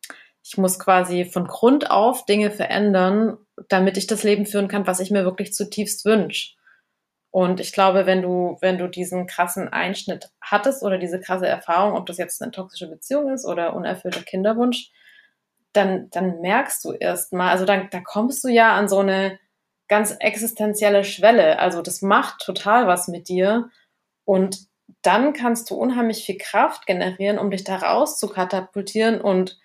[0.44, 3.38] ich muss quasi von Grund auf Dinge verändern,
[3.70, 6.56] damit ich das Leben führen kann, was ich mir wirklich zutiefst wünsche.
[7.36, 11.98] Und ich glaube, wenn du, wenn du diesen krassen Einschnitt hattest oder diese krasse Erfahrung,
[11.98, 14.90] ob das jetzt eine toxische Beziehung ist oder unerfüllter Kinderwunsch,
[15.74, 19.38] dann, dann merkst du erst mal, also dann, da kommst du ja an so eine
[19.90, 21.60] ganz existenzielle Schwelle.
[21.60, 23.70] Also das macht total was mit dir.
[24.24, 24.68] Und
[25.02, 29.60] dann kannst du unheimlich viel Kraft generieren, um dich da raus zu katapultieren und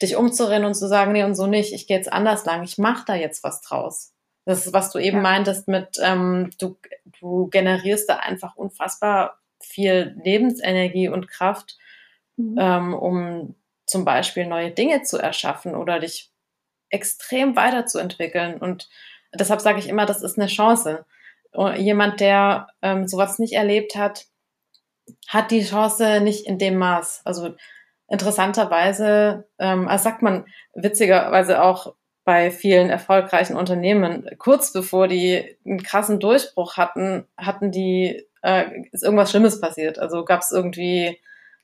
[0.00, 2.78] dich umzurennen und zu sagen, nee und so nicht, ich gehe jetzt anders lang, ich
[2.78, 4.15] mache da jetzt was draus.
[4.46, 5.22] Das ist, was du eben ja.
[5.22, 6.78] meintest mit, ähm, du,
[7.20, 11.76] du generierst da einfach unfassbar viel Lebensenergie und Kraft,
[12.36, 12.56] mhm.
[12.58, 13.54] ähm, um
[13.86, 16.30] zum Beispiel neue Dinge zu erschaffen oder dich
[16.90, 18.58] extrem weiterzuentwickeln.
[18.58, 18.88] Und
[19.34, 21.04] deshalb sage ich immer, das ist eine Chance.
[21.76, 24.26] Jemand, der ähm, sowas nicht erlebt hat,
[25.28, 27.22] hat die Chance nicht in dem Maß.
[27.24, 27.54] Also
[28.08, 31.94] interessanterweise, ähm, als sagt man witzigerweise auch
[32.26, 39.04] bei vielen erfolgreichen Unternehmen, kurz bevor die einen krassen Durchbruch hatten, hatten die, äh, ist
[39.04, 40.00] irgendwas Schlimmes passiert.
[40.00, 41.20] Also gab es irgendwie,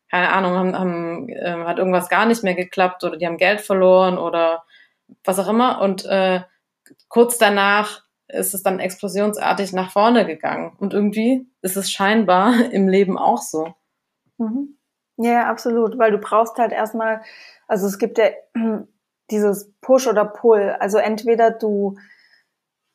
[0.09, 3.61] keine Ahnung, haben, haben, äh, hat irgendwas gar nicht mehr geklappt oder die haben Geld
[3.61, 4.63] verloren oder
[5.25, 5.81] was auch immer.
[5.81, 6.43] Und äh,
[7.09, 10.77] kurz danach ist es dann explosionsartig nach vorne gegangen.
[10.79, 13.75] Und irgendwie ist es scheinbar im Leben auch so.
[14.39, 14.79] Mhm.
[15.17, 17.21] Ja, absolut, weil du brauchst halt erstmal,
[17.67, 18.31] also es gibt ja
[19.31, 20.77] dieses Push oder Pull.
[20.79, 21.97] Also entweder du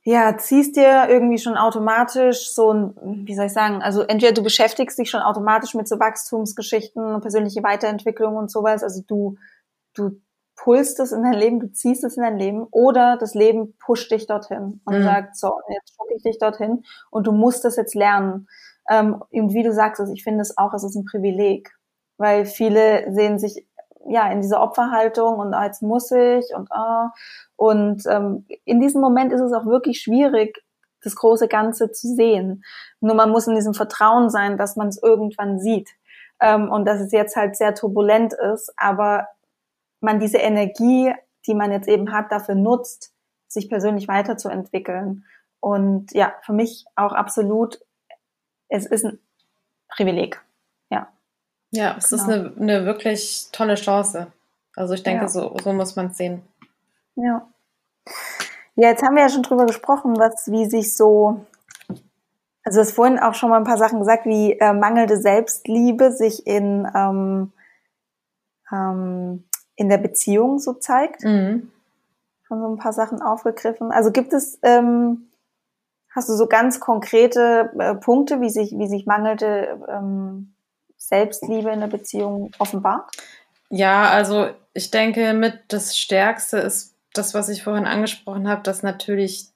[0.08, 4.42] ja, ziehst dir irgendwie schon automatisch so ein, wie soll ich sagen, also entweder du
[4.42, 9.36] beschäftigst dich schon automatisch mit so Wachstumsgeschichten, persönliche Weiterentwicklung und sowas, also du,
[9.94, 10.22] du
[10.56, 14.10] pulst es in dein Leben, du ziehst es in dein Leben oder das Leben pusht
[14.10, 15.04] dich dorthin und mhm.
[15.04, 18.48] sagt, so, jetzt schocke ich dich dorthin und du musst das jetzt lernen.
[18.90, 21.76] Ähm, und wie du sagst, also ich finde es auch, es ist ein Privileg,
[22.18, 23.68] weil viele sehen sich
[24.08, 27.14] ja in dieser Opferhaltung und ah, jetzt muss ich und ah
[27.56, 30.64] und ähm, in diesem Moment ist es auch wirklich schwierig,
[31.04, 32.64] das große Ganze zu sehen.
[33.00, 35.90] Nur man muss in diesem Vertrauen sein, dass man es irgendwann sieht
[36.40, 39.28] ähm, und dass es jetzt halt sehr turbulent ist, aber
[40.00, 41.14] man diese Energie,
[41.48, 43.14] die man jetzt eben hat, dafür nutzt,
[43.48, 45.26] sich persönlich weiterzuentwickeln.
[45.60, 47.80] Und ja, für mich auch absolut,
[48.70, 49.20] es ist ein
[49.90, 50.42] Privileg.
[51.72, 52.22] Ja, es genau.
[52.22, 54.28] ist eine, eine wirklich tolle Chance.
[54.76, 55.28] Also ich denke, ja.
[55.28, 56.44] so, so muss man es sehen.
[57.16, 57.48] Ja.
[58.76, 61.46] Ja, jetzt haben wir ja schon drüber gesprochen, was, wie sich so,
[62.64, 66.46] also es vorhin auch schon mal ein paar Sachen gesagt, wie äh, mangelnde Selbstliebe sich
[66.46, 67.52] in, ähm,
[68.72, 71.24] ähm, in der Beziehung so zeigt.
[71.24, 71.72] Mhm.
[72.44, 73.92] Schon so ein paar Sachen aufgegriffen.
[73.92, 75.32] Also gibt es, ähm,
[76.14, 80.54] hast du so ganz konkrete äh, Punkte, wie sich, wie sich mangelnde ähm,
[80.98, 83.10] Selbstliebe in der Beziehung offenbart?
[83.70, 88.84] Ja, also ich denke, mit das Stärkste ist das, was ich vorhin angesprochen habe, dass
[88.84, 89.50] natürlich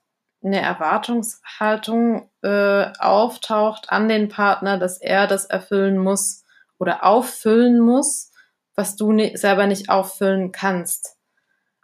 [0.43, 6.43] eine Erwartungshaltung äh, auftaucht an den Partner, dass er das erfüllen muss
[6.79, 8.31] oder auffüllen muss,
[8.75, 11.17] was du ne selber nicht auffüllen kannst.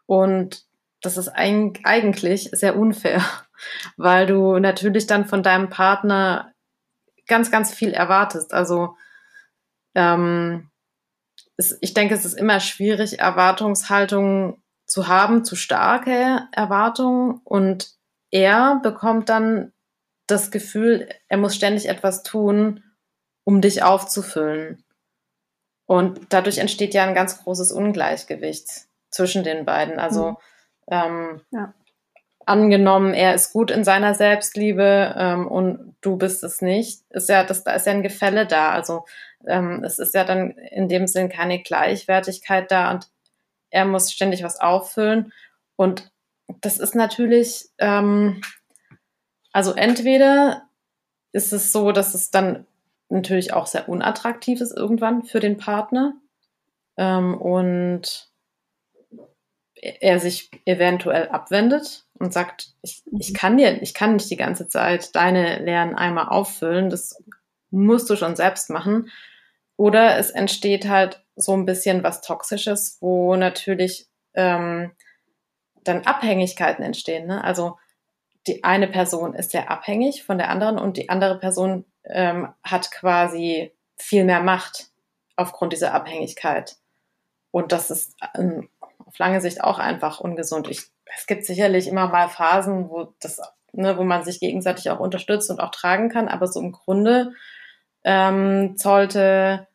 [0.07, 0.65] Und
[1.01, 3.21] das ist eigentlich sehr unfair,
[3.97, 6.51] weil du natürlich dann von deinem Partner
[7.27, 8.53] ganz, ganz viel erwartest.
[8.53, 8.95] Also
[9.97, 10.69] ähm,
[11.57, 17.41] es, ich denke, es ist immer schwierig, Erwartungshaltungen zu haben, zu starke Erwartungen.
[17.43, 17.95] Und
[18.31, 19.73] er bekommt dann
[20.27, 22.83] das Gefühl, er muss ständig etwas tun,
[23.43, 24.83] um dich aufzufüllen.
[25.87, 28.67] Und dadurch entsteht ja ein ganz großes Ungleichgewicht
[29.09, 29.99] zwischen den beiden.
[29.99, 30.37] Also mhm.
[30.91, 31.73] ähm, ja.
[32.47, 37.43] Angenommen, er ist gut in seiner Selbstliebe ähm, und du bist es nicht, ist ja,
[37.43, 38.71] das, da ist ja ein Gefälle da.
[38.71, 39.05] Also
[39.45, 43.09] ähm, es ist ja dann in dem Sinn keine Gleichwertigkeit da und
[43.69, 45.33] er muss ständig was auffüllen.
[45.75, 46.11] Und
[46.61, 48.41] das ist natürlich, ähm,
[49.51, 50.63] also entweder
[51.33, 52.65] ist es so, dass es dann
[53.09, 56.13] natürlich auch sehr unattraktiv ist irgendwann für den Partner
[56.97, 58.29] ähm, und
[59.81, 63.35] er sich eventuell abwendet und sagt, ich, ich mhm.
[63.35, 67.23] kann dir, ich kann nicht die ganze Zeit deine leeren Eimer auffüllen, das
[67.69, 69.09] musst du schon selbst machen.
[69.75, 74.91] Oder es entsteht halt so ein bisschen was Toxisches, wo natürlich ähm,
[75.83, 77.27] dann Abhängigkeiten entstehen.
[77.27, 77.43] Ne?
[77.43, 77.77] Also
[78.47, 82.91] die eine Person ist sehr abhängig von der anderen und die andere Person ähm, hat
[82.91, 84.87] quasi viel mehr Macht
[85.35, 86.77] aufgrund dieser Abhängigkeit.
[87.51, 88.69] Und das ist ähm,
[89.05, 90.67] auf lange Sicht auch einfach ungesund.
[90.69, 93.39] Ich, es gibt sicherlich immer mal Phasen, wo das,
[93.71, 97.33] ne, wo man sich gegenseitig auch unterstützt und auch tragen kann, aber so im Grunde
[98.03, 99.67] ähm, sollte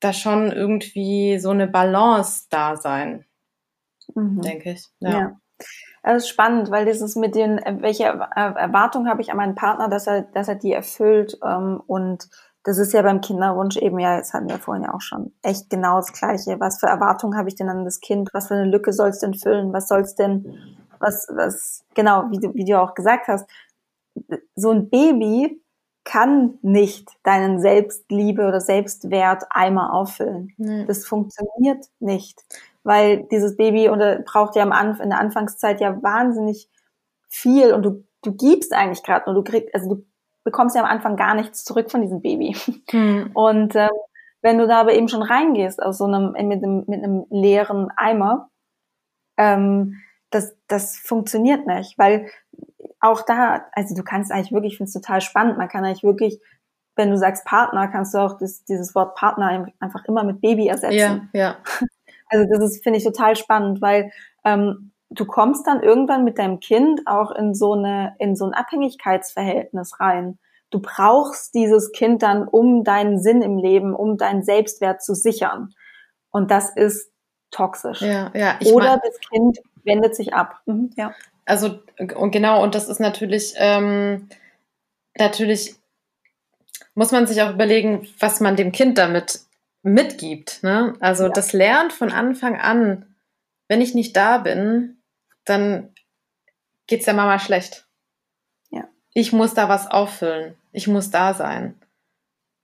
[0.00, 3.24] da schon irgendwie so eine Balance da sein,
[4.14, 4.40] mhm.
[4.42, 4.86] denke ich.
[5.00, 5.10] Ja.
[5.10, 5.40] ja.
[6.02, 9.88] Das ist spannend, weil das ist mit den, welche Erwartung habe ich an meinen Partner,
[9.88, 11.38] dass er, dass er die erfüllt.
[11.42, 12.28] Ähm, und
[12.64, 15.70] das ist ja beim Kinderwunsch eben ja, jetzt hatten wir vorhin ja auch schon, echt
[15.70, 16.58] genau das Gleiche.
[16.60, 18.30] Was für Erwartungen habe ich denn an das Kind?
[18.32, 19.72] Was für eine Lücke soll es denn füllen?
[19.72, 23.48] Was soll es denn, was, was, genau, wie du, wie du auch gesagt hast,
[24.56, 25.60] so ein Baby
[26.04, 30.52] kann nicht deinen Selbstliebe oder Selbstwert einmal auffüllen.
[30.58, 30.84] Nee.
[30.84, 32.42] Das funktioniert nicht,
[32.82, 36.68] weil dieses Baby oder braucht ja am Anf in der Anfangszeit ja wahnsinnig
[37.28, 40.04] viel und du du gibst eigentlich gerade nur, du kriegst also du
[40.44, 42.56] bekommst ja am Anfang gar nichts zurück von diesem Baby.
[42.90, 43.30] Hm.
[43.34, 43.90] Und ähm,
[44.42, 47.90] wenn du da aber eben schon reingehst aus so einem mit einem mit einem leeren
[47.96, 48.50] Eimer,
[49.38, 52.28] ähm, das das funktioniert nicht, weil
[53.00, 56.02] auch da, also du kannst eigentlich wirklich, ich finde es total spannend, man kann eigentlich
[56.02, 56.40] wirklich,
[56.96, 60.68] wenn du sagst Partner, kannst du auch das, dieses Wort Partner einfach immer mit Baby
[60.68, 61.30] ersetzen.
[61.32, 61.56] Ja, ja.
[62.26, 64.10] Also das ist, finde ich, total spannend, weil
[64.44, 68.54] ähm, du kommst dann irgendwann mit deinem Kind auch in so eine, in so ein
[68.54, 70.38] Abhängigkeitsverhältnis rein.
[70.70, 75.74] Du brauchst dieses Kind dann, um deinen Sinn im Leben, um deinen Selbstwert zu sichern.
[76.30, 77.12] Und das ist
[77.50, 78.02] toxisch.
[78.02, 80.60] Ja, ja, Oder das Kind wendet sich ab.
[80.66, 81.14] Mhm, ja.
[81.44, 81.78] Also
[82.16, 84.28] und genau, und das ist natürlich, ähm,
[85.16, 85.76] natürlich
[86.94, 89.40] muss man sich auch überlegen, was man dem Kind damit
[89.82, 90.62] mitgibt.
[90.62, 90.94] Ne?
[91.00, 91.28] Also ja.
[91.28, 93.14] das lernt von Anfang an,
[93.68, 94.96] wenn ich nicht da bin,
[95.44, 95.94] dann
[96.86, 97.86] geht's der Mama schlecht.
[98.70, 98.84] Ja.
[99.12, 100.56] Ich muss da was auffüllen.
[100.72, 101.80] Ich muss da sein.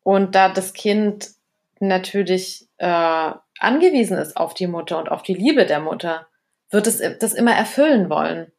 [0.03, 1.31] Und da das Kind
[1.79, 6.27] natürlich äh, angewiesen ist auf die Mutter und auf die Liebe der Mutter,
[6.71, 8.53] wird es das immer erfüllen wollen.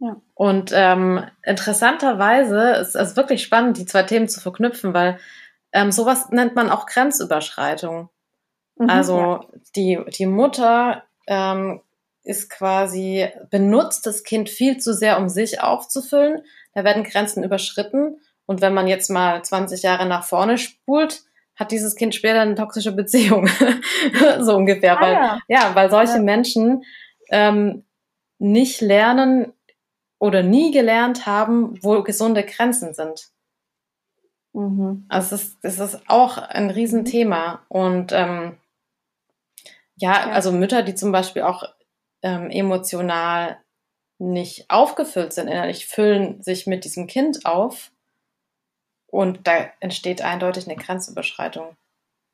[0.00, 0.16] Ja.
[0.34, 5.18] Und ähm, interessanterweise ist es wirklich spannend, die zwei Themen zu verknüpfen, weil
[5.72, 8.08] ähm, sowas nennt man auch Grenzüberschreitung.
[8.76, 9.40] Mhm, also ja.
[9.74, 11.80] die, die Mutter ähm,
[12.28, 16.42] ist quasi, benutzt das Kind viel zu sehr, um sich aufzufüllen.
[16.74, 18.20] Da werden Grenzen überschritten.
[18.46, 21.22] Und wenn man jetzt mal 20 Jahre nach vorne spult,
[21.56, 23.48] hat dieses Kind später eine toxische Beziehung.
[24.40, 24.98] so ungefähr.
[24.98, 25.38] Ah, weil, ja.
[25.48, 25.74] ja.
[25.74, 26.22] weil solche ja.
[26.22, 26.84] Menschen
[27.30, 27.84] ähm,
[28.38, 29.52] nicht lernen,
[30.18, 33.28] oder nie gelernt haben, wo gesunde Grenzen sind.
[34.52, 35.06] Mhm.
[35.08, 37.64] Also das ist, das ist auch ein Riesenthema.
[37.68, 38.56] Und ähm,
[39.96, 41.64] ja, ja, also Mütter, die zum Beispiel auch
[42.22, 43.58] ähm, emotional
[44.18, 47.92] nicht aufgefüllt sind innerlich, füllen sich mit diesem Kind auf
[49.06, 51.76] und da entsteht eindeutig eine Grenzüberschreitung.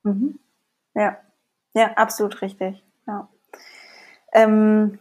[0.03, 0.39] Mhm.
[0.95, 1.19] Ja,
[1.75, 2.83] ja, absolut richtig.
[3.07, 3.29] Ja.
[4.33, 4.99] Ähm,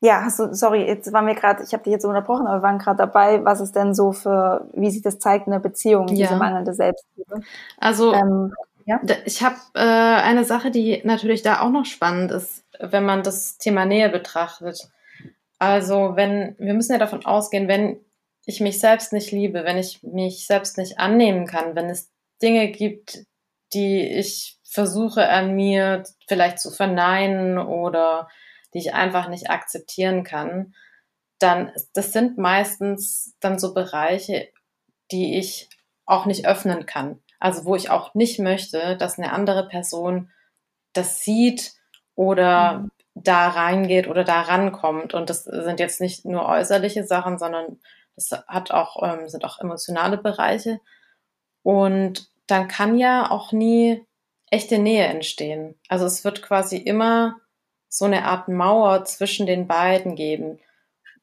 [0.00, 2.62] ja, hast du, sorry, jetzt waren wir gerade, ich habe dich jetzt unterbrochen, aber wir
[2.62, 6.08] waren gerade dabei, was ist denn so für, wie sich das zeigt in der Beziehung,
[6.08, 6.26] ja.
[6.26, 7.40] diese mangelnde Selbstliebe?
[7.78, 8.52] Also ähm,
[8.86, 9.00] ja?
[9.24, 13.58] ich habe äh, eine Sache, die natürlich da auch noch spannend ist, wenn man das
[13.58, 14.88] Thema Nähe betrachtet.
[15.58, 18.00] Also wenn, wir müssen ja davon ausgehen, wenn
[18.46, 22.10] ich mich selbst nicht liebe, wenn ich mich selbst nicht annehmen kann, wenn es
[22.42, 23.24] Dinge gibt,
[23.72, 28.28] die ich versuche an mir vielleicht zu verneinen oder
[28.74, 30.74] die ich einfach nicht akzeptieren kann,
[31.38, 34.48] dann, das sind meistens dann so Bereiche,
[35.10, 35.68] die ich
[36.06, 37.21] auch nicht öffnen kann.
[37.42, 40.30] Also wo ich auch nicht möchte, dass eine andere Person
[40.92, 41.72] das sieht
[42.14, 42.90] oder mhm.
[43.14, 45.12] da reingeht oder da rankommt.
[45.12, 47.80] Und das sind jetzt nicht nur äußerliche Sachen, sondern
[48.14, 50.78] das hat auch, ähm, sind auch emotionale Bereiche.
[51.64, 54.06] Und dann kann ja auch nie
[54.48, 55.74] echte Nähe entstehen.
[55.88, 57.40] Also es wird quasi immer
[57.88, 60.60] so eine Art Mauer zwischen den beiden geben.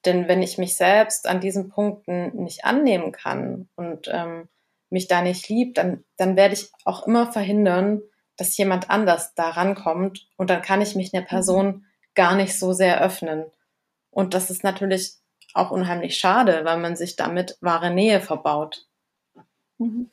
[0.04, 4.50] Denn wenn ich mich selbst an diesen Punkten nicht annehmen kann und ähm,
[4.90, 8.02] mich da nicht liebt, dann, dann werde ich auch immer verhindern,
[8.38, 11.86] dass jemand anders da rankommt und dann kann ich mich der Person
[12.16, 13.46] gar nicht so sehr öffnen.
[14.12, 15.16] Und das ist natürlich
[15.54, 18.88] auch unheimlich schade, weil man sich damit wahre Nähe verbaut.
[19.78, 20.10] Mhm.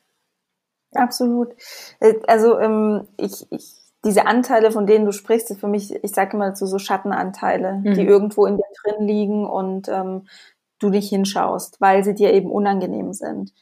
[0.95, 1.55] Absolut.
[2.01, 6.13] Äh, also ähm, ich, ich diese Anteile, von denen du sprichst, sind für mich, ich
[6.13, 7.95] sage immer dazu so Schattenanteile, mhm.
[7.95, 10.29] die irgendwo in dir drin liegen und ähm,
[10.79, 13.53] du nicht hinschaust, weil sie dir eben unangenehm sind.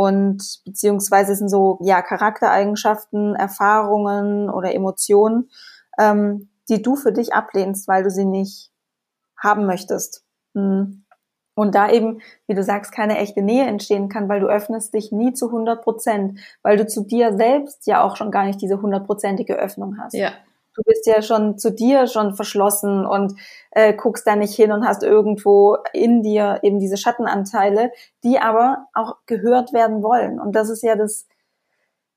[0.00, 5.50] Und beziehungsweise sind so ja Charaktereigenschaften, Erfahrungen oder Emotionen,
[5.98, 8.70] ähm, die du für dich ablehnst, weil du sie nicht
[9.36, 10.24] haben möchtest.
[10.54, 11.04] Mhm.
[11.54, 15.12] Und da eben, wie du sagst, keine echte Nähe entstehen kann, weil du öffnest dich
[15.12, 18.80] nie zu 100 Prozent, weil du zu dir selbst ja auch schon gar nicht diese
[18.80, 20.14] hundertprozentige Öffnung hast.
[20.14, 20.30] Ja.
[20.80, 23.34] Du bist ja schon zu dir schon verschlossen und
[23.72, 27.92] äh, guckst da nicht hin und hast irgendwo in dir eben diese Schattenanteile,
[28.24, 30.40] die aber auch gehört werden wollen.
[30.40, 31.26] Und das ist ja das,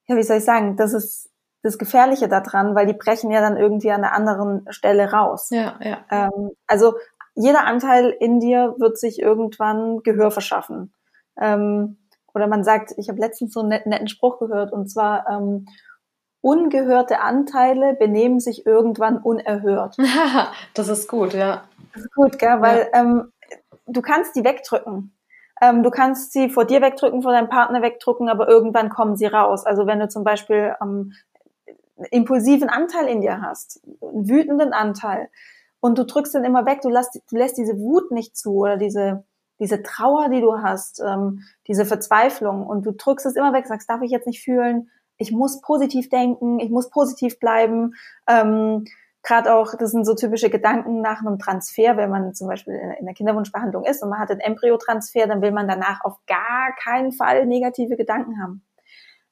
[0.06, 1.28] ja, wie soll ich sagen, das ist
[1.62, 5.50] das Gefährliche daran, weil die brechen ja dann irgendwie an einer anderen Stelle raus.
[5.50, 5.98] Ja, ja.
[6.10, 6.94] Ähm, also
[7.34, 10.94] jeder Anteil in dir wird sich irgendwann Gehör verschaffen.
[11.38, 11.98] Ähm,
[12.32, 15.66] oder man sagt, ich habe letztens so einen netten, netten Spruch gehört, und zwar, ähm,
[16.44, 19.96] ungehörte Anteile benehmen sich irgendwann unerhört.
[20.74, 21.64] das ist gut, ja.
[21.94, 22.60] Das ist gut, gell?
[22.60, 23.00] weil ja.
[23.00, 23.32] ähm,
[23.86, 25.16] du kannst die wegdrücken.
[25.62, 29.26] Ähm, du kannst sie vor dir wegdrücken, vor deinem Partner wegdrücken, aber irgendwann kommen sie
[29.26, 29.64] raus.
[29.64, 31.14] Also wenn du zum Beispiel ähm,
[32.10, 35.30] impulsiven Anteil in dir hast, einen wütenden Anteil,
[35.80, 38.78] und du drückst den immer weg, du lässt, du lässt diese Wut nicht zu oder
[38.78, 39.24] diese,
[39.60, 43.88] diese Trauer, die du hast, ähm, diese Verzweiflung und du drückst es immer weg, sagst,
[43.88, 47.94] darf ich jetzt nicht fühlen, ich muss positiv denken, ich muss positiv bleiben.
[48.28, 48.84] Ähm,
[49.22, 53.06] Gerade auch, das sind so typische Gedanken nach einem Transfer, wenn man zum Beispiel in
[53.06, 57.10] der Kinderwunschbehandlung ist und man hat einen Embryotransfer, dann will man danach auf gar keinen
[57.10, 58.62] Fall negative Gedanken haben.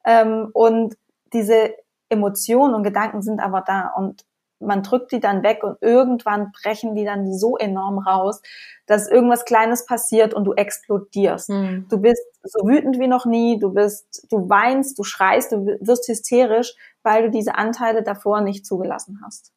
[0.04, 0.96] Ähm, und
[1.34, 1.74] diese
[2.08, 4.24] Emotionen und Gedanken sind aber da und
[4.62, 8.40] man drückt die dann weg und irgendwann brechen die dann so enorm raus,
[8.86, 11.50] dass irgendwas Kleines passiert und du explodierst.
[11.50, 11.86] Mhm.
[11.88, 16.08] Du bist so wütend wie noch nie, du bist, du weinst, du schreist, du wirst
[16.08, 19.52] hysterisch, weil du diese Anteile davor nicht zugelassen hast.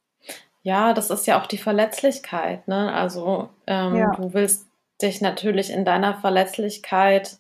[0.61, 2.67] Ja, das ist ja auch die Verletzlichkeit.
[2.67, 2.91] Ne?
[2.91, 4.11] Also ähm, ja.
[4.15, 4.67] du willst
[5.01, 7.37] dich natürlich in deiner Verletzlichkeit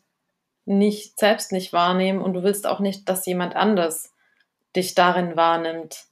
[0.65, 4.11] nicht selbst nicht wahrnehmen und du willst auch nicht, dass jemand anders
[4.75, 6.05] dich darin wahrnimmt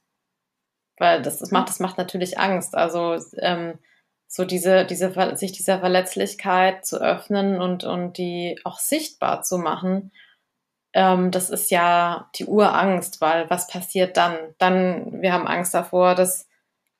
[0.98, 2.74] weil das, das macht, das macht natürlich Angst.
[2.74, 3.78] Also ähm,
[4.26, 10.12] so diese, diese, sich dieser Verletzlichkeit zu öffnen und, und die auch sichtbar zu machen,
[10.92, 14.36] ähm, das ist ja die Urangst, weil was passiert dann?
[14.58, 16.48] Dann, wir haben Angst davor, dass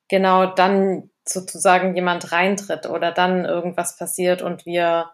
[0.09, 5.11] genau dann sozusagen jemand reintritt oder dann irgendwas passiert und wir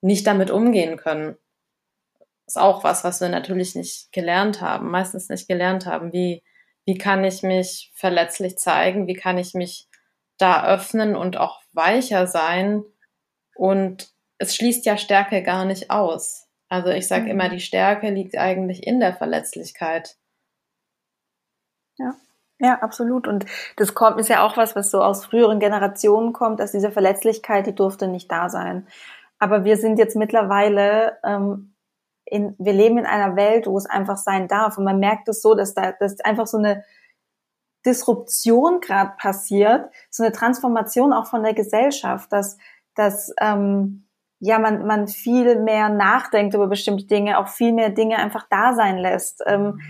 [0.00, 1.36] nicht damit umgehen können.
[2.46, 6.42] Ist auch was, was wir natürlich nicht gelernt haben, meistens nicht gelernt haben, wie,
[6.84, 9.88] wie kann ich mich verletzlich zeigen, wie kann ich mich
[10.38, 12.84] da öffnen und auch weicher sein.
[13.54, 16.48] Und es schließt ja Stärke gar nicht aus.
[16.68, 17.30] Also ich sage mhm.
[17.30, 20.16] immer, die Stärke liegt eigentlich in der Verletzlichkeit.
[21.96, 22.14] Ja.
[22.60, 23.26] Ja, absolut.
[23.26, 26.92] Und das kommt, ist ja auch was, was so aus früheren Generationen kommt, dass diese
[26.92, 28.86] Verletzlichkeit, die durfte nicht da sein.
[29.38, 31.73] Aber wir sind jetzt mittlerweile ähm,
[32.26, 34.78] in, wir leben in einer Welt, wo es einfach sein darf.
[34.78, 36.84] Und man merkt es so, dass da dass einfach so eine
[37.84, 42.56] Disruption gerade passiert, so eine Transformation auch von der Gesellschaft, dass,
[42.94, 44.06] dass ähm,
[44.38, 48.74] ja man, man viel mehr nachdenkt über bestimmte Dinge, auch viel mehr Dinge einfach da
[48.74, 49.42] sein lässt.
[49.46, 49.80] Ähm,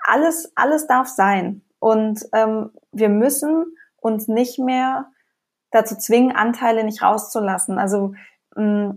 [0.00, 1.62] alles, alles darf sein.
[1.78, 5.06] Und ähm, wir müssen uns nicht mehr
[5.70, 7.78] dazu zwingen, Anteile nicht rauszulassen.
[7.78, 8.14] Also
[8.56, 8.96] mh,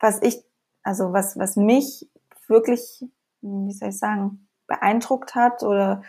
[0.00, 0.42] was ich
[0.84, 2.08] also was, was mich
[2.46, 3.04] wirklich,
[3.40, 6.02] wie soll ich sagen, beeindruckt hat oder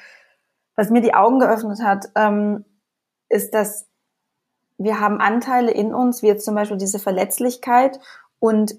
[0.76, 2.66] was mir die Augen geöffnet hat, ähm,
[3.30, 3.88] ist, dass
[4.78, 8.00] wir haben Anteile in uns, wie jetzt zum Beispiel diese Verletzlichkeit
[8.40, 8.76] und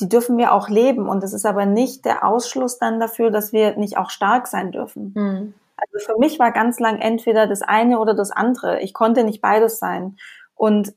[0.00, 1.08] die dürfen wir auch leben.
[1.08, 4.72] Und das ist aber nicht der Ausschluss dann dafür, dass wir nicht auch stark sein
[4.72, 5.12] dürfen.
[5.14, 5.54] Mhm.
[5.76, 8.80] Also für mich war ganz lang entweder das eine oder das andere.
[8.80, 10.16] Ich konnte nicht beides sein.
[10.54, 10.94] Und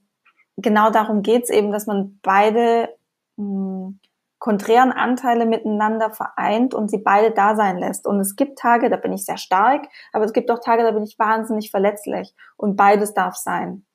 [0.58, 2.90] genau darum geht's eben, dass man beide
[3.38, 4.00] mh, hm,
[4.42, 8.08] konträren Anteile miteinander vereint und sie beide da sein lässt.
[8.08, 10.90] Und es gibt Tage, da bin ich sehr stark, aber es gibt auch Tage, da
[10.90, 12.34] bin ich wahnsinnig verletzlich.
[12.58, 13.86] Und beides darf sein.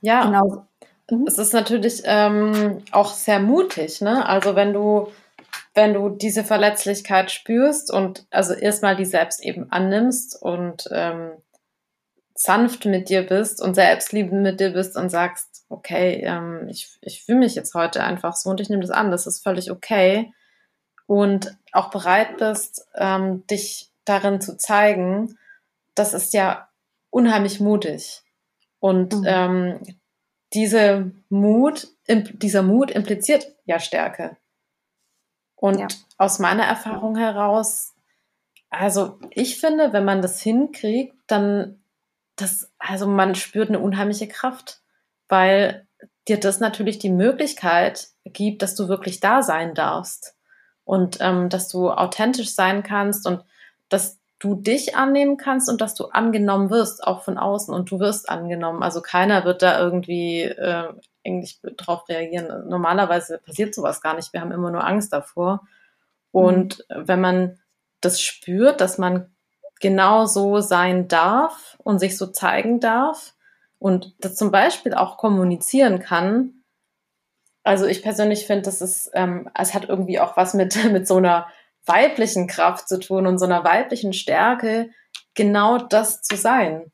[0.00, 0.66] Ja, genau.
[1.08, 1.24] Mhm.
[1.28, 4.26] Es ist natürlich ähm, auch sehr mutig, ne?
[4.26, 5.06] Also wenn du
[5.74, 11.30] wenn du diese Verletzlichkeit spürst und also erstmal die selbst eben annimmst und ähm,
[12.34, 17.24] sanft mit dir bist und selbstliebend mit dir bist und sagst, okay, ähm, ich, ich
[17.24, 20.32] fühle mich jetzt heute einfach so und ich nehme das an, das ist völlig okay.
[21.06, 25.38] Und auch bereit bist, ähm, dich darin zu zeigen,
[25.94, 26.68] das ist ja
[27.10, 28.22] unheimlich mutig.
[28.78, 29.24] Und mhm.
[29.26, 29.98] ähm,
[30.54, 34.36] diese Mut, dieser Mut impliziert ja Stärke.
[35.56, 35.88] Und ja.
[36.18, 37.94] aus meiner Erfahrung heraus,
[38.68, 41.82] also ich finde, wenn man das hinkriegt, dann
[42.36, 44.81] das, also man spürt eine unheimliche Kraft
[45.32, 45.86] weil
[46.28, 50.36] dir das natürlich die Möglichkeit gibt, dass du wirklich da sein darfst
[50.84, 53.42] und ähm, dass du authentisch sein kannst und
[53.88, 57.98] dass du dich annehmen kannst und dass du angenommen wirst, auch von außen und du
[57.98, 58.82] wirst angenommen.
[58.82, 60.92] Also keiner wird da irgendwie äh,
[61.24, 62.68] eigentlich drauf reagieren.
[62.68, 64.34] Normalerweise passiert sowas gar nicht.
[64.34, 65.66] Wir haben immer nur Angst davor.
[66.30, 67.08] Und mhm.
[67.08, 67.58] wenn man
[68.02, 69.30] das spürt, dass man
[69.80, 73.31] genau so sein darf und sich so zeigen darf,
[73.82, 76.62] und das zum Beispiel auch kommunizieren kann.
[77.64, 81.16] Also ich persönlich finde, das ist, ähm, es hat irgendwie auch was mit, mit so
[81.16, 81.48] einer
[81.84, 84.90] weiblichen Kraft zu tun und so einer weiblichen Stärke,
[85.34, 86.92] genau das zu sein.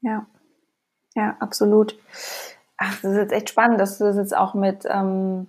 [0.00, 0.26] Ja,
[1.14, 1.96] ja, absolut.
[2.76, 5.46] Ach, das ist jetzt echt spannend, dass du das jetzt auch mit, ähm,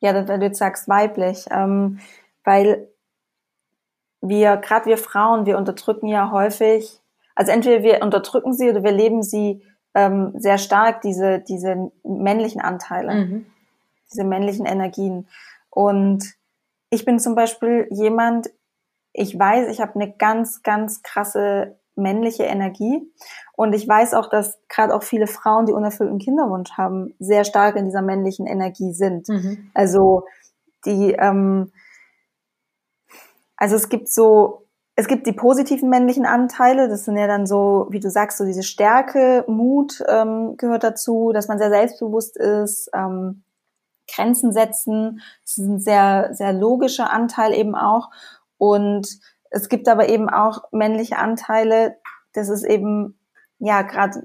[0.00, 1.98] ja, wenn du jetzt sagst weiblich, ähm,
[2.44, 2.88] weil
[4.20, 7.01] wir, gerade wir Frauen, wir unterdrücken ja häufig
[7.34, 9.62] also entweder wir unterdrücken sie oder wir leben sie
[9.94, 13.46] ähm, sehr stark diese, diese männlichen Anteile, mhm.
[14.10, 15.28] diese männlichen Energien.
[15.70, 16.34] Und
[16.90, 18.50] ich bin zum Beispiel jemand,
[19.12, 23.02] ich weiß, ich habe eine ganz, ganz krasse männliche Energie.
[23.54, 27.76] Und ich weiß auch, dass gerade auch viele Frauen, die unerfüllten Kinderwunsch haben, sehr stark
[27.76, 29.28] in dieser männlichen Energie sind.
[29.28, 29.70] Mhm.
[29.74, 30.24] Also
[30.86, 31.72] die, ähm,
[33.56, 34.61] also es gibt so,
[34.94, 38.44] es gibt die positiven männlichen Anteile, das sind ja dann so, wie du sagst, so
[38.44, 43.42] diese Stärke, Mut ähm, gehört dazu, dass man sehr selbstbewusst ist, ähm,
[44.12, 48.10] Grenzen setzen, das ist ein sehr, sehr logischer Anteil eben auch.
[48.58, 49.08] Und
[49.50, 51.96] es gibt aber eben auch männliche Anteile,
[52.34, 53.18] das ist eben,
[53.58, 54.24] ja, gerade,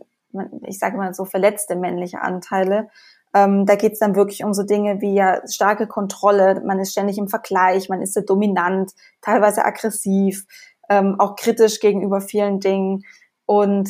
[0.63, 2.89] ich sage mal so verletzte männliche Anteile.
[3.37, 6.91] Ähm, da geht es dann wirklich um so Dinge wie ja starke Kontrolle, man ist
[6.91, 10.45] ständig im Vergleich, man ist sehr dominant, teilweise aggressiv,
[10.89, 13.03] ähm, auch kritisch gegenüber vielen Dingen.
[13.45, 13.89] Und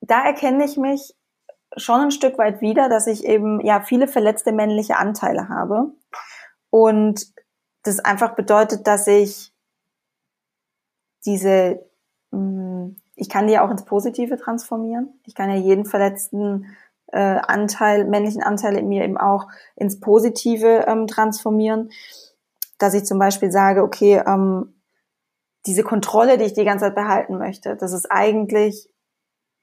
[0.00, 1.14] da erkenne ich mich
[1.76, 5.92] schon ein Stück weit wieder, dass ich eben ja viele verletzte männliche Anteile habe.
[6.68, 7.32] Und
[7.82, 9.52] das einfach bedeutet, dass ich
[11.24, 11.80] diese,
[12.30, 15.20] mm, ich kann die auch ins Positive transformieren.
[15.24, 16.66] Ich kann ja jeden verletzten
[17.12, 21.90] äh, Anteil, männlichen Anteil in mir eben auch ins Positive ähm, transformieren.
[22.78, 24.80] Dass ich zum Beispiel sage, okay, ähm,
[25.66, 28.88] diese Kontrolle, die ich die ganze Zeit behalten möchte, das ist eigentlich,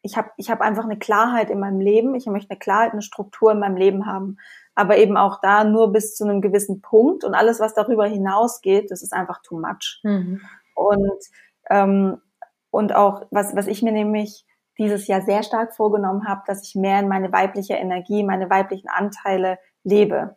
[0.03, 3.01] ich habe ich hab einfach eine Klarheit in meinem Leben, ich möchte eine Klarheit, eine
[3.01, 4.37] Struktur in meinem Leben haben,
[4.75, 8.91] aber eben auch da nur bis zu einem gewissen Punkt und alles, was darüber hinausgeht,
[8.91, 9.99] das ist einfach too much.
[10.03, 10.41] Mhm.
[10.75, 11.23] Und
[11.69, 12.21] ähm,
[12.69, 14.45] und auch, was, was ich mir nämlich
[14.77, 18.89] dieses Jahr sehr stark vorgenommen habe, dass ich mehr in meine weibliche Energie, meine weiblichen
[18.89, 20.35] Anteile lebe.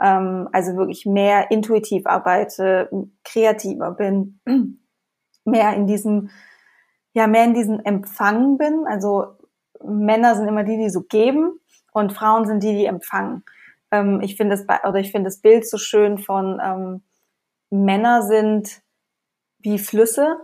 [0.00, 2.90] Ähm, also wirklich mehr intuitiv arbeite,
[3.24, 4.40] kreativer bin,
[5.44, 6.30] mehr in diesem,
[7.12, 8.86] ja, mehr in diesem Empfang bin.
[8.86, 9.36] Also
[9.84, 11.60] Männer sind immer die, die so geben
[11.92, 13.44] und Frauen sind die, die empfangen.
[13.90, 17.02] Ähm, ich finde das, oder ich finde das Bild so schön von ähm,
[17.70, 18.82] Männer sind
[19.58, 20.38] wie Flüsse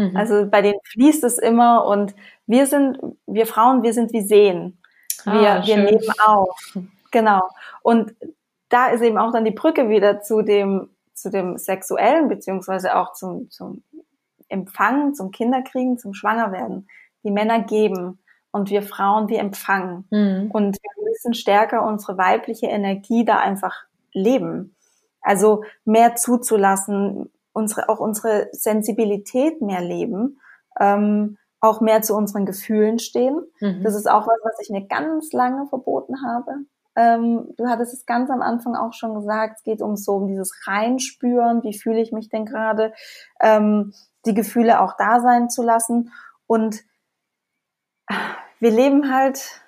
[0.00, 0.16] Mhm.
[0.16, 2.14] Also bei denen fließt es immer und
[2.46, 4.78] wir sind, wir Frauen, wir sind wie Seen.
[5.24, 6.78] Wir, ah, wir nehmen auf.
[7.10, 7.42] Genau.
[7.82, 8.14] Und
[8.70, 13.12] da ist eben auch dann die Brücke wieder zu dem, zu dem Sexuellen, beziehungsweise auch
[13.12, 13.82] zum, zum
[14.48, 16.88] Empfangen, zum Kinderkriegen, zum Schwangerwerden.
[17.22, 18.18] Die Männer geben
[18.50, 20.06] und wir Frauen, wir empfangen.
[20.10, 20.50] Mhm.
[20.50, 24.74] Und wir müssen stärker unsere weibliche Energie da einfach leben.
[25.20, 30.40] Also mehr zuzulassen, unsere, auch unsere Sensibilität mehr leben,
[30.78, 33.40] ähm, auch mehr zu unseren Gefühlen stehen.
[33.60, 33.82] Mhm.
[33.82, 36.52] Das ist auch was, was ich mir ganz lange verboten habe.
[36.96, 40.28] Ähm, du hattest es ganz am Anfang auch schon gesagt, es geht um so um
[40.28, 42.92] dieses Reinspüren, wie fühle ich mich denn gerade,
[43.40, 43.92] ähm,
[44.26, 46.12] die Gefühle auch da sein zu lassen.
[46.46, 46.82] Und
[48.58, 49.62] wir leben halt,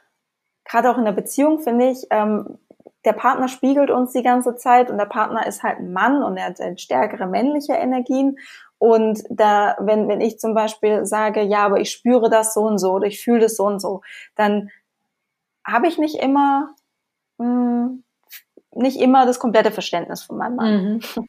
[0.64, 2.58] gerade auch in der Beziehung, finde ich, ähm,
[3.04, 6.36] der Partner spiegelt uns die ganze Zeit und der Partner ist halt ein Mann und
[6.36, 8.38] er hat halt stärkere männliche Energien.
[8.78, 12.78] Und da, wenn, wenn ich zum Beispiel sage, ja, aber ich spüre das so und
[12.78, 14.02] so oder ich fühle das so und so,
[14.34, 14.70] dann
[15.64, 16.74] habe ich nicht immer,
[17.38, 18.04] mh, hm,
[18.74, 20.84] nicht immer das komplette Verständnis von meinem Mann.
[20.84, 21.00] Mhm.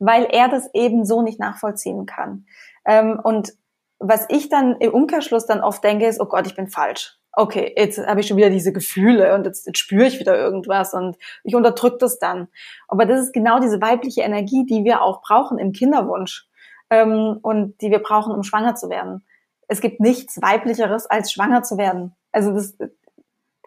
[0.00, 2.46] Weil er das eben so nicht nachvollziehen kann.
[2.84, 3.52] Ähm, und
[3.98, 7.72] was ich dann im Umkehrschluss dann oft denke, ist, oh Gott, ich bin falsch okay,
[7.76, 11.16] jetzt habe ich schon wieder diese Gefühle und jetzt, jetzt spüre ich wieder irgendwas und
[11.44, 12.48] ich unterdrücke das dann.
[12.88, 16.48] Aber das ist genau diese weibliche Energie, die wir auch brauchen im Kinderwunsch
[16.90, 19.24] ähm, und die wir brauchen, um schwanger zu werden.
[19.68, 22.14] Es gibt nichts weiblicheres, als schwanger zu werden.
[22.32, 22.76] Also das,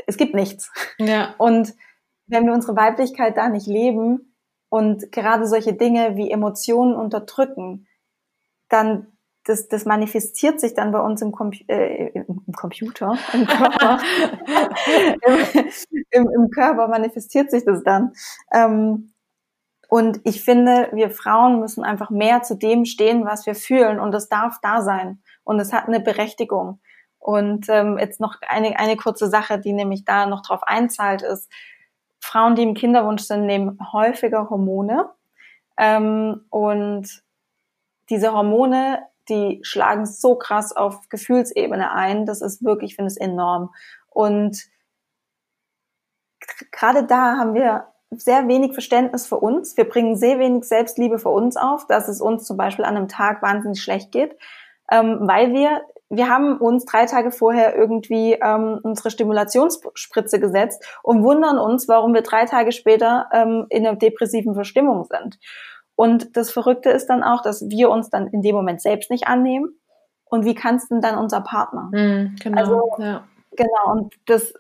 [0.06, 0.72] es gibt nichts.
[0.98, 1.34] Ja.
[1.38, 1.74] Und
[2.28, 4.36] wenn wir unsere Weiblichkeit da nicht leben
[4.68, 7.88] und gerade solche Dinge wie Emotionen unterdrücken,
[8.68, 9.08] dann
[9.44, 14.00] das, das manifestiert sich dann bei uns im, Com äh, im Computer, im Körper.
[15.24, 18.14] Im, im, Im, Körper manifestiert sich das dann.
[18.54, 19.14] Ähm,
[19.88, 24.00] und ich finde, wir Frauen müssen einfach mehr zu dem stehen, was wir fühlen.
[24.00, 25.22] Und das darf da sein.
[25.44, 26.80] Und es hat eine Berechtigung.
[27.20, 31.52] Und ähm, jetzt noch eine, eine kurze Sache, die nämlich da noch drauf einzahlt, ist,
[32.20, 35.10] Frauen, die im Kinderwunsch sind, nehmen häufiger Hormone.
[35.78, 37.24] Ähm, und
[38.10, 39.00] diese Hormone
[39.30, 42.26] die schlagen so krass auf Gefühlsebene ein.
[42.26, 43.72] Das ist wirklich, ich finde es enorm.
[44.10, 44.66] Und
[46.72, 49.78] gerade da haben wir sehr wenig Verständnis für uns.
[49.78, 53.08] Wir bringen sehr wenig Selbstliebe für uns auf, dass es uns zum Beispiel an einem
[53.08, 54.36] Tag wahnsinnig schlecht geht,
[54.92, 55.82] ähm, weil wir
[56.14, 62.14] wir haben uns drei Tage vorher irgendwie ähm, unsere Stimulationsspritze gesetzt und wundern uns, warum
[62.14, 65.40] wir drei Tage später ähm, in einer depressiven Verstimmung sind.
[66.02, 69.28] Und das Verrückte ist dann auch, dass wir uns dann in dem Moment selbst nicht
[69.28, 69.80] annehmen.
[70.26, 71.91] Und wie kannst denn dann unser Partner?
[71.91, 73.24] Mm, genau, also, ja.
[73.52, 74.52] Genau, und das,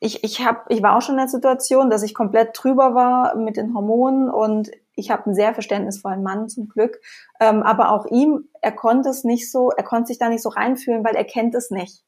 [0.00, 3.36] ich, ich, hab, ich war auch schon in der Situation, dass ich komplett drüber war
[3.36, 7.00] mit den Hormonen und ich habe einen sehr verständnisvollen Mann zum Glück.
[7.40, 10.50] Ähm, aber auch ihm, er konnte es nicht so, er konnte sich da nicht so
[10.50, 12.04] reinfühlen, weil er kennt es nicht.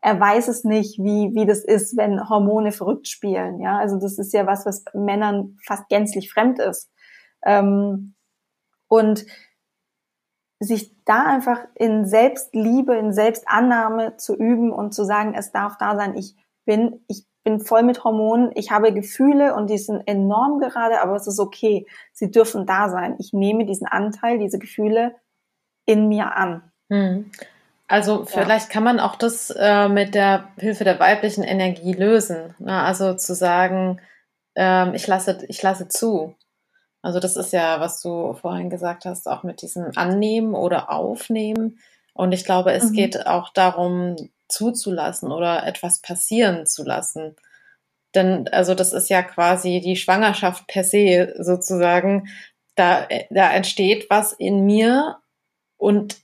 [0.00, 3.60] Er weiß es nicht, wie, wie das ist, wenn Hormone verrückt spielen.
[3.60, 6.88] Ja, also das ist ja was, was Männern fast gänzlich fremd ist.
[7.44, 8.14] Ähm,
[8.88, 9.24] und
[10.60, 15.96] sich da einfach in Selbstliebe, in Selbstannahme zu üben und zu sagen, es darf da
[15.96, 20.60] sein, ich bin, ich bin voll mit Hormonen, ich habe Gefühle und die sind enorm
[20.60, 21.86] gerade, aber es ist okay.
[22.12, 23.16] Sie dürfen da sein.
[23.18, 25.16] Ich nehme diesen Anteil, diese Gefühle
[25.84, 26.62] in mir an.
[26.90, 27.30] Hm.
[27.88, 28.72] Also vielleicht ja.
[28.72, 32.54] kann man auch das äh, mit der Hilfe der weiblichen Energie lösen.
[32.58, 32.72] Ne?
[32.72, 34.00] Also zu sagen,
[34.54, 36.34] ähm, ich lasse, ich lasse zu.
[37.02, 41.80] Also das ist ja, was du vorhin gesagt hast, auch mit diesem Annehmen oder Aufnehmen.
[42.14, 42.92] Und ich glaube, es mhm.
[42.92, 44.16] geht auch darum,
[44.48, 47.36] zuzulassen oder etwas passieren zu lassen.
[48.14, 52.28] Denn also das ist ja quasi die Schwangerschaft per se sozusagen.
[52.74, 55.18] Da, da entsteht was in mir
[55.76, 56.20] und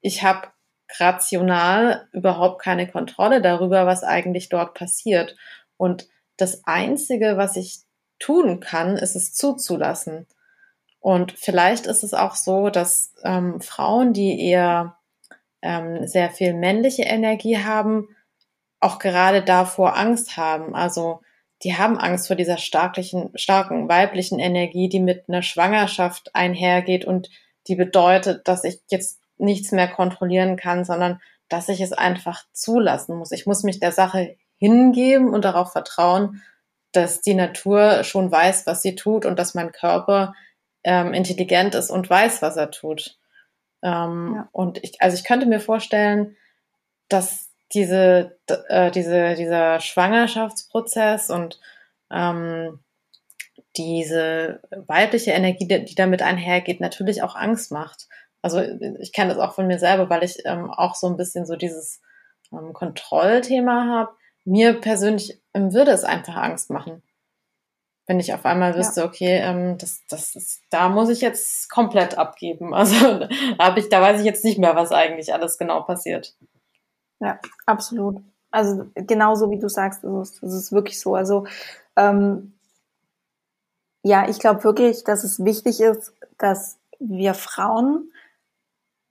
[0.00, 0.48] ich habe
[0.98, 5.36] rational überhaupt keine Kontrolle darüber, was eigentlich dort passiert.
[5.76, 7.80] Und das Einzige, was ich
[8.22, 10.26] tun kann, ist es zuzulassen.
[11.00, 14.96] Und vielleicht ist es auch so, dass ähm, Frauen, die eher
[15.60, 18.08] ähm, sehr viel männliche Energie haben,
[18.78, 20.74] auch gerade davor Angst haben.
[20.76, 21.20] Also
[21.64, 27.30] die haben Angst vor dieser starken, starken weiblichen Energie, die mit einer Schwangerschaft einhergeht und
[27.66, 33.16] die bedeutet, dass ich jetzt nichts mehr kontrollieren kann, sondern dass ich es einfach zulassen
[33.16, 33.32] muss.
[33.32, 36.42] Ich muss mich der Sache hingeben und darauf vertrauen,
[36.92, 40.34] dass die Natur schon weiß, was sie tut und dass mein Körper
[40.84, 43.18] ähm, intelligent ist und weiß, was er tut.
[43.82, 44.48] Ähm, ja.
[44.52, 46.36] Und ich, also ich könnte mir vorstellen,
[47.08, 48.38] dass diese,
[48.68, 51.60] äh, diese, dieser Schwangerschaftsprozess und
[52.10, 52.80] ähm,
[53.76, 58.08] diese weibliche Energie, die damit einhergeht, natürlich auch Angst macht.
[58.42, 61.46] Also ich kenne das auch von mir selber, weil ich ähm, auch so ein bisschen
[61.46, 62.00] so dieses
[62.52, 64.10] ähm, Kontrollthema habe.
[64.44, 67.02] Mir persönlich würde es einfach Angst machen
[68.06, 69.06] wenn ich auf einmal wüsste, ja.
[69.06, 72.74] okay, ähm, das, das ist, da muss ich jetzt komplett abgeben.
[72.82, 73.28] Also da
[73.58, 76.34] habe ich, da weiß ich jetzt nicht mehr, was eigentlich alles genau passiert.
[77.20, 78.20] Ja, absolut.
[78.50, 81.14] Also genauso wie du sagst, ist es ist wirklich so.
[81.14, 81.46] Also
[81.96, 82.54] ähm,
[84.02, 88.11] ja, ich glaube wirklich, dass es wichtig ist, dass wir Frauen,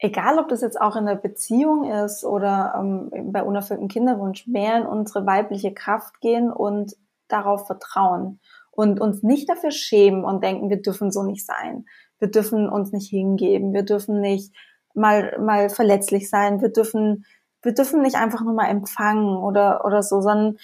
[0.02, 4.78] egal ob das jetzt auch in der Beziehung ist oder ähm, bei unerfülltem Kinderwunsch, mehr
[4.78, 6.96] in unsere weibliche Kraft gehen und
[7.28, 8.40] darauf vertrauen
[8.72, 11.86] und uns nicht dafür schämen und denken, wir dürfen so nicht sein.
[12.18, 13.74] Wir dürfen uns nicht hingeben.
[13.74, 14.54] Wir dürfen nicht
[14.96, 16.62] mal, mal verletzlich sein.
[16.62, 17.26] Wir dürfen,
[17.62, 20.58] wir dürfen nicht einfach nur mal empfangen oder, oder so, sondern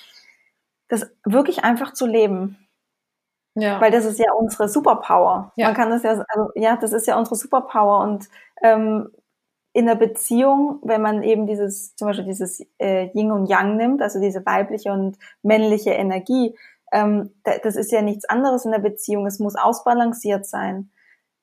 [0.87, 2.57] das wirklich einfach zu leben.
[3.53, 3.79] Ja.
[3.81, 5.51] Weil das ist ja unsere Superpower.
[5.55, 5.67] Ja.
[5.67, 8.29] Man kann das ja, also, ja, das ist ja unsere Superpower und
[8.63, 9.09] ähm,
[9.77, 14.01] in der Beziehung, wenn man eben dieses, zum Beispiel dieses äh, Yin und Yang nimmt,
[14.01, 16.57] also diese weibliche und männliche Energie,
[16.91, 19.27] ähm, das ist ja nichts anderes in der Beziehung.
[19.27, 20.89] Es muss ausbalanciert sein.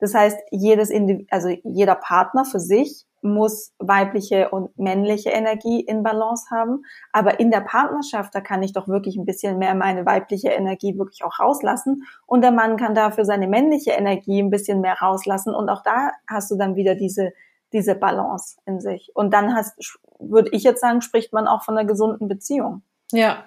[0.00, 6.02] Das heißt, jedes Indiv also jeder Partner für sich muss weibliche und männliche Energie in
[6.02, 6.82] Balance haben.
[7.12, 10.98] Aber in der Partnerschaft, da kann ich doch wirklich ein bisschen mehr meine weibliche Energie
[10.98, 12.02] wirklich auch rauslassen.
[12.26, 15.54] Und der Mann kann dafür seine männliche Energie ein bisschen mehr rauslassen.
[15.54, 17.32] Und auch da hast du dann wieder diese,
[17.74, 19.10] diese Balance in sich.
[19.14, 22.82] Und dann hast, würde ich jetzt sagen, spricht man auch von einer gesunden Beziehung.
[23.12, 23.44] Ja,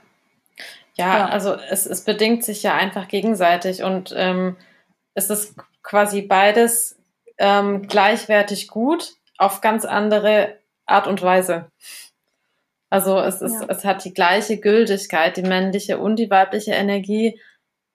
[0.96, 4.58] ja, ja, also es, es bedingt sich ja einfach gegenseitig und ähm,
[5.14, 7.00] es ist quasi beides
[7.38, 10.58] ähm, gleichwertig gut auf ganz andere
[10.88, 11.72] Art und Weise.
[12.90, 13.68] Also es ist, ja.
[13.70, 17.40] es hat die gleiche Gültigkeit, die männliche und die weibliche Energie.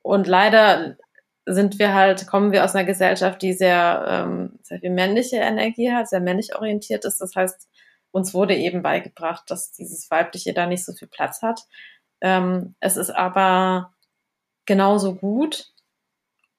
[0.03, 0.97] Und leider
[1.45, 5.93] sind wir halt, kommen wir aus einer Gesellschaft, die sehr, ähm, sehr viel männliche Energie
[5.93, 7.21] hat, sehr männlich orientiert ist.
[7.21, 7.69] Das heißt,
[8.13, 11.63] uns wurde eben beigebracht, dass dieses Weibliche da nicht so viel Platz hat.
[12.21, 13.93] Ähm, es ist aber
[14.67, 15.73] genauso gut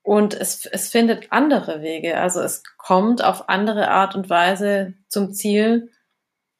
[0.01, 2.17] und es, es findet andere Wege.
[2.17, 5.91] Also es kommt auf andere Art und Weise zum Ziel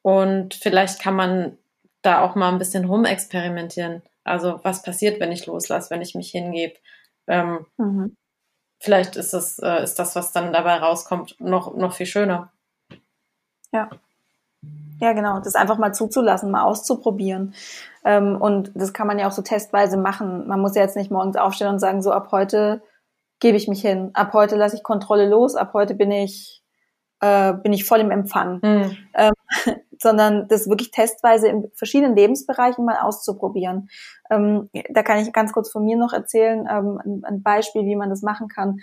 [0.02, 1.58] und vielleicht kann man
[2.02, 4.02] da auch mal ein bisschen rumexperimentieren.
[4.24, 6.76] Also was passiert, wenn ich loslasse, wenn ich mich hingebe?
[7.26, 8.16] Ähm, mhm.
[8.80, 12.52] Vielleicht ist es äh, ist das, was dann dabei rauskommt, noch noch viel schöner.
[13.72, 13.90] Ja.
[15.00, 15.40] Ja, genau.
[15.40, 17.54] Das einfach mal zuzulassen, mal auszuprobieren.
[18.04, 20.46] Ähm, und das kann man ja auch so testweise machen.
[20.46, 22.82] Man muss ja jetzt nicht morgens aufstehen und sagen, so ab heute
[23.40, 26.62] gebe ich mich hin, ab heute lasse ich Kontrolle los, ab heute bin ich
[27.20, 28.60] äh, bin ich voll im Empfang.
[28.62, 28.96] Mhm.
[29.14, 29.32] Ähm,
[30.00, 33.88] sondern das wirklich testweise in verschiedenen Lebensbereichen mal auszuprobieren.
[34.30, 37.96] Ähm, da kann ich ganz kurz von mir noch erzählen, ähm, ein, ein, Beispiel, wie
[37.96, 38.80] man das machen kann.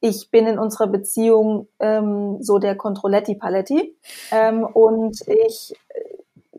[0.00, 3.96] Ich bin in unserer Beziehung ähm, so der Controletti Paletti
[4.30, 5.74] ähm, und ich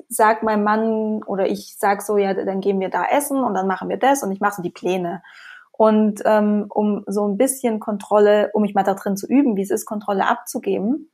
[0.09, 3.67] sag meinem Mann oder ich sag so, ja, dann gehen wir da essen und dann
[3.67, 5.21] machen wir das und ich mache so die Pläne.
[5.71, 9.61] Und ähm, um so ein bisschen Kontrolle, um mich mal da drin zu üben, wie
[9.61, 11.09] es ist, Kontrolle abzugeben,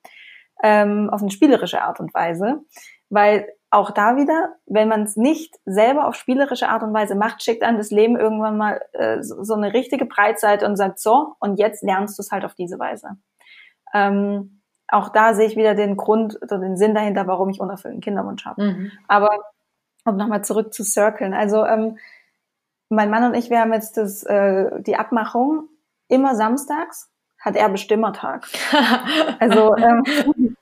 [0.63, 2.61] ähm, auf eine spielerische Art und Weise.
[3.09, 7.43] Weil auch da wieder, wenn man es nicht selber auf spielerische Art und Weise macht,
[7.43, 11.59] schickt einem das Leben irgendwann mal äh, so, eine richtige Breitseite und sagt, so, und
[11.59, 13.17] jetzt lernst du es halt auf diese Weise.
[13.93, 18.01] Ähm, auch da sehe ich wieder den Grund oder den Sinn dahinter, warum ich unerfüllten
[18.01, 18.63] Kinderwunsch habe.
[18.63, 18.91] Mhm.
[19.07, 19.29] Aber
[20.05, 21.33] um nochmal zurück zu circlen.
[21.33, 21.97] Also ähm,
[22.89, 25.67] mein Mann und ich, wir haben jetzt das, äh, die Abmachung,
[26.07, 27.09] immer samstags
[27.45, 28.47] hat er Bestimmertag.
[29.39, 30.03] also ähm,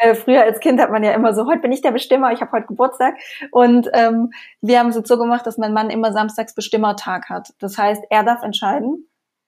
[0.00, 2.40] äh, früher als Kind hat man ja immer so, heute bin ich der Bestimmer, ich
[2.40, 3.14] habe heute Geburtstag.
[3.52, 7.54] Und ähm, wir haben es jetzt so gemacht, dass mein Mann immer samstags Bestimmertag hat.
[7.60, 9.06] Das heißt, er darf entscheiden,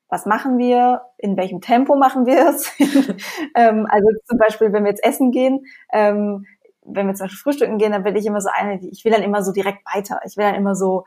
[0.08, 2.70] was machen wir, in welchem Tempo machen wir es.
[3.56, 6.46] ähm, also zum Beispiel, wenn wir jetzt essen gehen, ähm,
[6.84, 9.22] wenn wir zum Beispiel frühstücken gehen, dann will ich immer so eine, ich will dann
[9.22, 10.20] immer so direkt weiter.
[10.26, 11.06] Ich will dann immer so,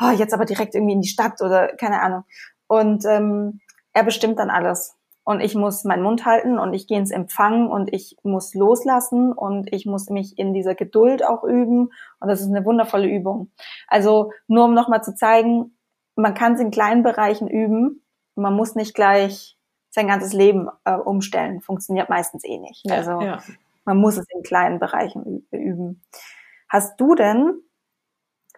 [0.00, 2.24] oh, jetzt aber direkt irgendwie in die Stadt oder keine Ahnung.
[2.66, 3.60] Und ähm,
[3.92, 4.95] er bestimmt dann alles.
[5.26, 9.32] Und ich muss meinen Mund halten und ich gehe ins Empfang und ich muss loslassen
[9.32, 11.90] und ich muss mich in dieser Geduld auch üben.
[12.20, 13.50] Und das ist eine wundervolle Übung.
[13.88, 15.76] Also nur um nochmal zu zeigen,
[16.14, 18.00] man kann es in kleinen Bereichen üben
[18.36, 19.58] man muss nicht gleich
[19.90, 21.60] sein ganzes Leben äh, umstellen.
[21.62, 22.88] Funktioniert meistens eh nicht.
[22.90, 23.42] Also ja.
[23.84, 26.02] man muss es in kleinen Bereichen üben.
[26.68, 27.54] Hast du denn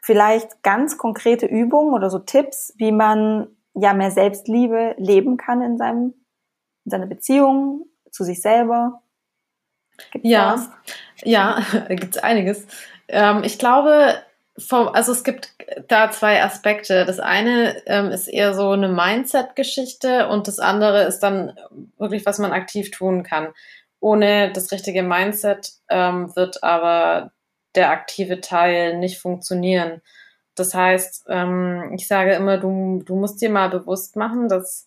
[0.03, 5.79] vielleicht ganz konkrete Übungen oder so Tipps, wie man ja mehr Selbstliebe leben kann in
[5.79, 6.15] seinem
[6.89, 9.03] in seiner Beziehung zu sich selber?
[10.11, 10.71] Gibt's ja, was?
[11.23, 12.67] ja, gibt's einiges.
[13.09, 14.23] Ähm, ich glaube,
[14.57, 15.53] vom, also es gibt
[15.87, 17.05] da zwei Aspekte.
[17.05, 21.55] Das eine ähm, ist eher so eine Mindset-Geschichte und das andere ist dann
[21.99, 23.49] wirklich, was man aktiv tun kann.
[24.01, 27.33] Ohne das richtige Mindset ähm, wird aber
[27.75, 30.01] der aktive Teil nicht funktionieren.
[30.55, 34.87] Das heißt, ähm, ich sage immer, du, du musst dir mal bewusst machen, dass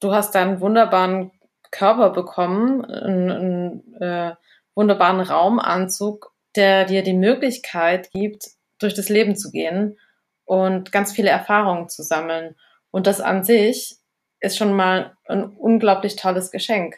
[0.00, 1.30] du hast einen wunderbaren
[1.70, 4.34] Körper bekommen, einen, einen äh,
[4.74, 8.48] wunderbaren Raumanzug, der dir die Möglichkeit gibt,
[8.78, 9.98] durch das Leben zu gehen
[10.44, 12.56] und ganz viele Erfahrungen zu sammeln.
[12.90, 13.96] Und das an sich
[14.40, 16.96] ist schon mal ein unglaublich tolles Geschenk.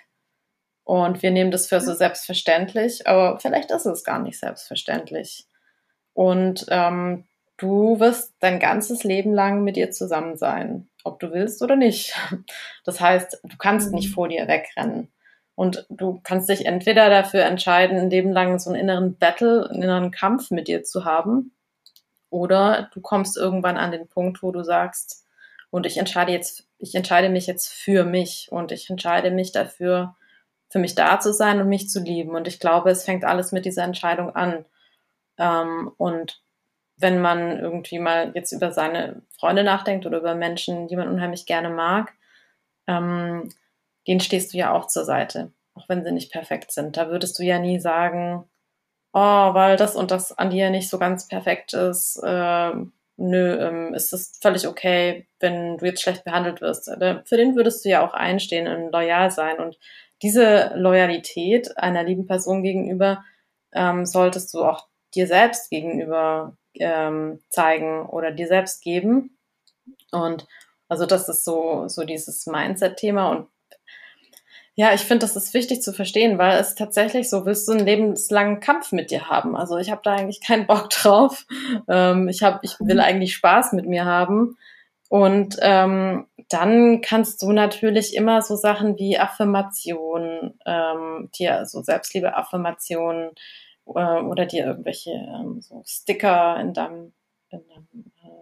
[0.84, 5.46] Und wir nehmen das für so selbstverständlich, aber vielleicht ist es gar nicht selbstverständlich.
[6.12, 7.26] Und ähm,
[7.56, 12.14] du wirst dein ganzes Leben lang mit ihr zusammen sein, ob du willst oder nicht.
[12.84, 14.14] Das heißt, du kannst nicht mhm.
[14.14, 15.08] vor dir wegrennen.
[15.54, 19.82] Und du kannst dich entweder dafür entscheiden, ein Leben lang so einen inneren Battle, einen
[19.82, 21.52] inneren Kampf mit dir zu haben,
[22.32, 25.26] oder du kommst irgendwann an den Punkt, wo du sagst,
[25.68, 30.16] und ich entscheide jetzt, ich entscheide mich jetzt für mich und ich entscheide mich dafür,
[30.70, 32.34] für mich da zu sein und mich zu lieben.
[32.34, 34.64] Und ich glaube, es fängt alles mit dieser Entscheidung an.
[35.36, 36.42] Ähm, und
[37.02, 41.46] wenn man irgendwie mal jetzt über seine Freunde nachdenkt oder über Menschen, die man unheimlich
[41.46, 42.12] gerne mag,
[42.86, 43.50] ähm,
[44.06, 46.96] denen stehst du ja auch zur Seite, auch wenn sie nicht perfekt sind.
[46.96, 48.44] Da würdest du ja nie sagen,
[49.12, 49.20] oh,
[49.54, 52.72] weil das und das an dir nicht so ganz perfekt ist, äh,
[53.16, 56.90] nö, ähm, ist es völlig okay, wenn du jetzt schlecht behandelt wirst.
[57.24, 59.58] Für den würdest du ja auch einstehen und loyal sein.
[59.58, 59.78] Und
[60.22, 63.24] diese Loyalität einer lieben Person gegenüber
[63.72, 69.36] ähm, solltest du auch dir selbst gegenüber ähm, zeigen oder dir selbst geben.
[70.10, 70.46] Und
[70.88, 73.30] also das ist so, so dieses Mindset-Thema.
[73.30, 73.48] Und
[74.74, 77.84] ja, ich finde, das ist wichtig zu verstehen, weil es tatsächlich so, willst du einen
[77.84, 79.54] lebenslangen Kampf mit dir haben?
[79.54, 81.46] Also ich habe da eigentlich keinen Bock drauf.
[81.88, 83.02] Ähm, ich, hab, ich will mhm.
[83.02, 84.56] eigentlich Spaß mit mir haben.
[85.10, 93.28] Und ähm, dann kannst du natürlich immer so Sachen wie Affirmationen, ähm, dir so Selbstliebe-Affirmationen
[93.28, 93.32] äh,
[93.84, 97.12] oder dir irgendwelche ähm, so Sticker in deinem,
[97.50, 97.62] in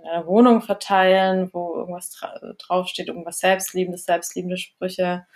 [0.02, 5.26] deiner Wohnung verteilen, wo irgendwas dra draufsteht, irgendwas Selbstliebendes, selbstliebende Sprüche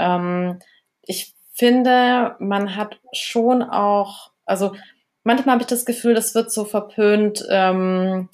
[0.00, 0.58] ähm,
[1.02, 4.74] ich finde, man hat schon auch, also
[5.22, 8.28] manchmal habe ich das Gefühl, das wird so verpönt, ähm,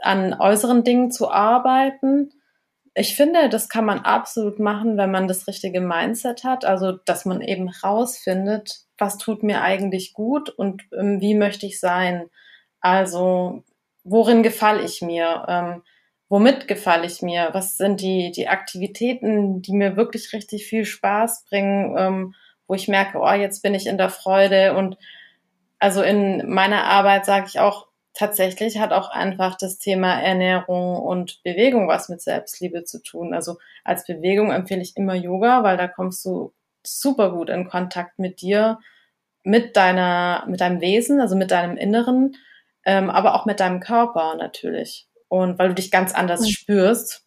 [0.00, 2.32] an äußeren Dingen zu arbeiten.
[2.94, 6.64] Ich finde, das kann man absolut machen, wenn man das richtige Mindset hat.
[6.64, 11.80] Also, dass man eben rausfindet, was tut mir eigentlich gut und ähm, wie möchte ich
[11.80, 12.30] sein.
[12.80, 13.64] Also,
[14.04, 15.44] worin gefalle ich mir?
[15.48, 15.82] Ähm,
[16.28, 17.50] womit gefalle ich mir?
[17.52, 22.34] Was sind die, die Aktivitäten, die mir wirklich richtig viel Spaß bringen, ähm,
[22.68, 24.96] wo ich merke, oh, jetzt bin ich in der Freude und
[25.80, 31.42] also in meiner Arbeit sage ich auch, tatsächlich hat auch einfach das Thema Ernährung und
[31.42, 33.34] Bewegung was mit Selbstliebe zu tun.
[33.34, 36.52] Also als Bewegung empfehle ich immer Yoga, weil da kommst du
[36.84, 38.78] super gut in Kontakt mit dir,
[39.44, 42.36] mit deiner, mit deinem Wesen, also mit deinem Inneren,
[42.84, 45.08] ähm, aber auch mit deinem Körper natürlich.
[45.28, 46.46] Und weil du dich ganz anders mhm.
[46.46, 47.26] spürst.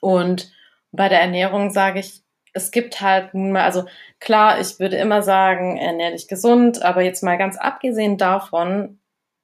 [0.00, 0.50] Und
[0.92, 2.22] bei der Ernährung sage ich,
[2.52, 3.84] es gibt halt nun mal, also
[4.18, 8.98] klar, ich würde immer sagen, ernähr dich gesund, aber jetzt mal ganz abgesehen davon,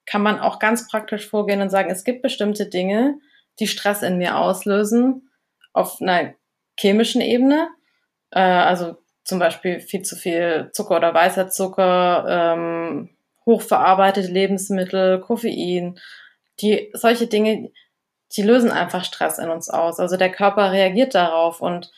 [0.05, 3.19] kann man auch ganz praktisch vorgehen und sagen, es gibt bestimmte Dinge,
[3.59, 5.29] die Stress in mir auslösen,
[5.73, 6.33] auf einer
[6.79, 7.69] chemischen Ebene.
[8.31, 13.09] Äh, also zum Beispiel viel zu viel Zucker oder weißer Zucker, ähm,
[13.45, 15.99] hochverarbeitete Lebensmittel, Koffein,
[16.61, 17.71] die solche Dinge,
[18.35, 19.99] die lösen einfach Stress in uns aus.
[19.99, 21.91] Also der Körper reagiert darauf und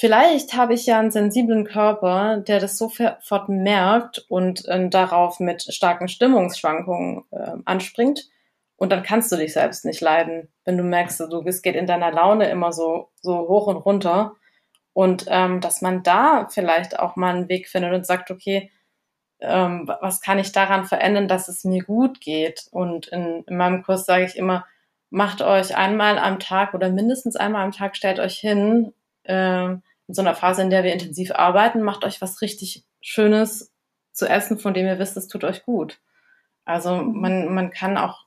[0.00, 5.62] Vielleicht habe ich ja einen sensiblen Körper, der das sofort merkt und äh, darauf mit
[5.62, 8.30] starken Stimmungsschwankungen äh, anspringt.
[8.76, 11.86] Und dann kannst du dich selbst nicht leiden, wenn du merkst, du, es geht in
[11.86, 14.36] deiner Laune immer so, so hoch und runter.
[14.92, 18.70] Und ähm, dass man da vielleicht auch mal einen Weg findet und sagt, okay,
[19.40, 22.66] ähm, was kann ich daran verändern, dass es mir gut geht?
[22.70, 24.66] Und in, in meinem Kurs sage ich immer,
[25.10, 28.92] macht euch einmal am Tag oder mindestens einmal am Tag, stellt euch hin,
[29.24, 33.72] ähm, in so einer Phase, in der wir intensiv arbeiten, macht euch was richtig Schönes
[34.12, 36.00] zu essen, von dem ihr wisst, es tut euch gut.
[36.64, 37.20] Also mhm.
[37.20, 38.26] man, man kann auch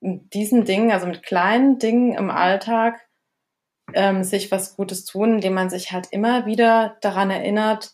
[0.00, 3.07] mit diesen Dingen, also mit kleinen Dingen im Alltag,
[3.94, 7.92] ähm, sich was Gutes tun, indem man sich halt immer wieder daran erinnert,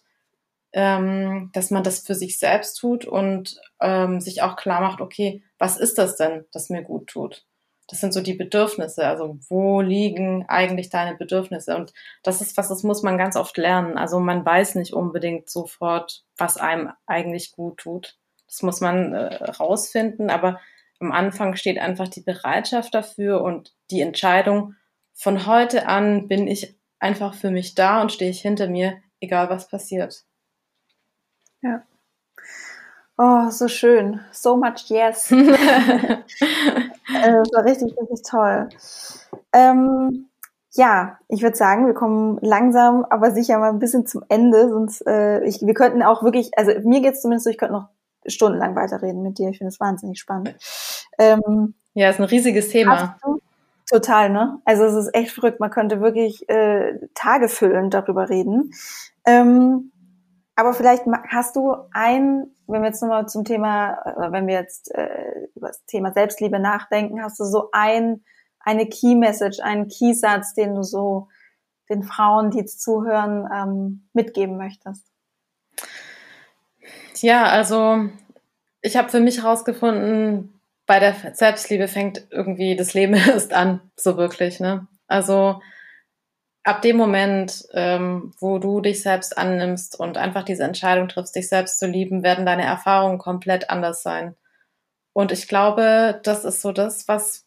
[0.73, 5.43] ähm, dass man das für sich selbst tut und ähm, sich auch klar macht, okay,
[5.59, 7.45] was ist das denn, das mir gut tut?
[7.89, 9.07] Das sind so die Bedürfnisse.
[9.07, 11.77] Also wo liegen eigentlich deine Bedürfnisse?
[11.77, 11.93] Und
[12.23, 13.99] das ist was, das muss man ganz oft lernen.
[13.99, 18.17] Also man weiß nicht unbedingt sofort, was einem eigentlich gut tut.
[18.47, 20.31] Das muss man äh, rausfinden.
[20.31, 20.61] Aber
[20.99, 24.75] am Anfang steht einfach die Bereitschaft dafür und die Entscheidung,
[25.15, 29.49] von heute an bin ich einfach für mich da und stehe ich hinter mir, egal
[29.49, 30.25] was passiert.
[31.63, 31.83] Ja.
[33.17, 34.21] Oh, so schön.
[34.33, 35.31] So much yes.
[35.31, 35.37] äh,
[37.07, 38.69] war richtig, richtig toll.
[39.53, 40.29] Ähm,
[40.73, 44.69] ja, ich würde sagen, wir kommen langsam, aber sicher mal ein bisschen zum Ende.
[44.69, 47.89] Sonst, äh, ich, wir könnten auch wirklich, also mir geht's zumindest so, ich könnte noch
[48.27, 49.51] stundenlang weiterreden mit dir.
[49.51, 50.57] Ich finde es wahnsinnig spannend.
[51.19, 53.17] Ähm, ja, ist ein riesiges Thema.
[53.91, 54.61] Total, ne?
[54.65, 55.61] Also es ist echt verrückt.
[55.61, 58.73] Man könnte wirklich äh, Tage füllen darüber reden.
[59.27, 59.93] Ähm,
[60.57, 65.49] aber vielleicht hast du ein, wenn wir jetzt nochmal zum Thema, wenn wir jetzt äh,
[65.55, 68.25] über das Thema Selbstliebe nachdenken, hast du so ein,
[68.61, 71.29] eine Key Message, einen Keysatz, den du so
[71.91, 75.05] den Frauen, die jetzt zuhören, ähm, mitgeben möchtest?
[77.21, 78.09] Ja, also
[78.81, 80.54] ich habe für mich herausgefunden,
[80.87, 84.61] bei der Selbstliebe fängt irgendwie das Leben erst an, so wirklich.
[84.61, 84.87] Ne?
[85.07, 85.61] Also
[86.65, 91.49] ab dem Moment, ähm, wo du dich selbst annimmst und einfach diese Entscheidung triffst, dich
[91.49, 94.35] selbst zu lieben, werden deine Erfahrungen komplett anders sein.
[95.13, 97.47] Und ich glaube, das ist so das, was,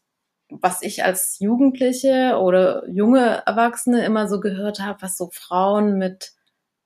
[0.49, 6.33] was ich als Jugendliche oder junge Erwachsene immer so gehört habe, was so Frauen mit,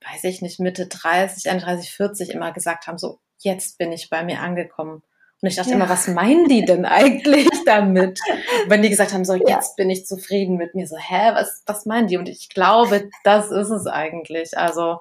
[0.04, 4.24] weiß ich nicht, Mitte 30, 31, 40 immer gesagt haben, so, jetzt bin ich bei
[4.24, 5.02] mir angekommen.
[5.42, 5.76] Und ich dachte ja.
[5.76, 8.20] immer, was meinen die denn eigentlich damit?
[8.68, 9.74] Wenn die gesagt haben, so jetzt ja.
[9.76, 12.16] bin ich zufrieden mit mir, so, hä, was, was meinen die?
[12.16, 14.56] Und ich glaube, das ist es eigentlich.
[14.56, 15.00] Also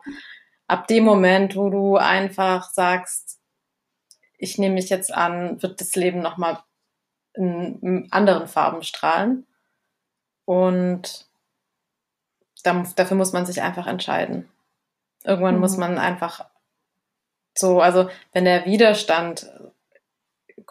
[0.68, 3.40] ab dem Moment, wo du einfach sagst,
[4.40, 6.58] ich nehme mich jetzt an, wird das Leben nochmal
[7.36, 9.46] in, anderen Farben strahlen.
[10.46, 11.28] Und
[12.64, 14.50] dafür muss man sich einfach entscheiden.
[15.24, 15.62] Irgendwann mhm.
[15.62, 16.46] muss man einfach
[17.56, 19.52] so, also wenn der Widerstand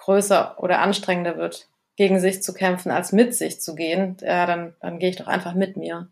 [0.01, 4.75] größer oder anstrengender wird, gegen sich zu kämpfen, als mit sich zu gehen, ja, dann,
[4.81, 6.09] dann gehe ich doch einfach mit mir.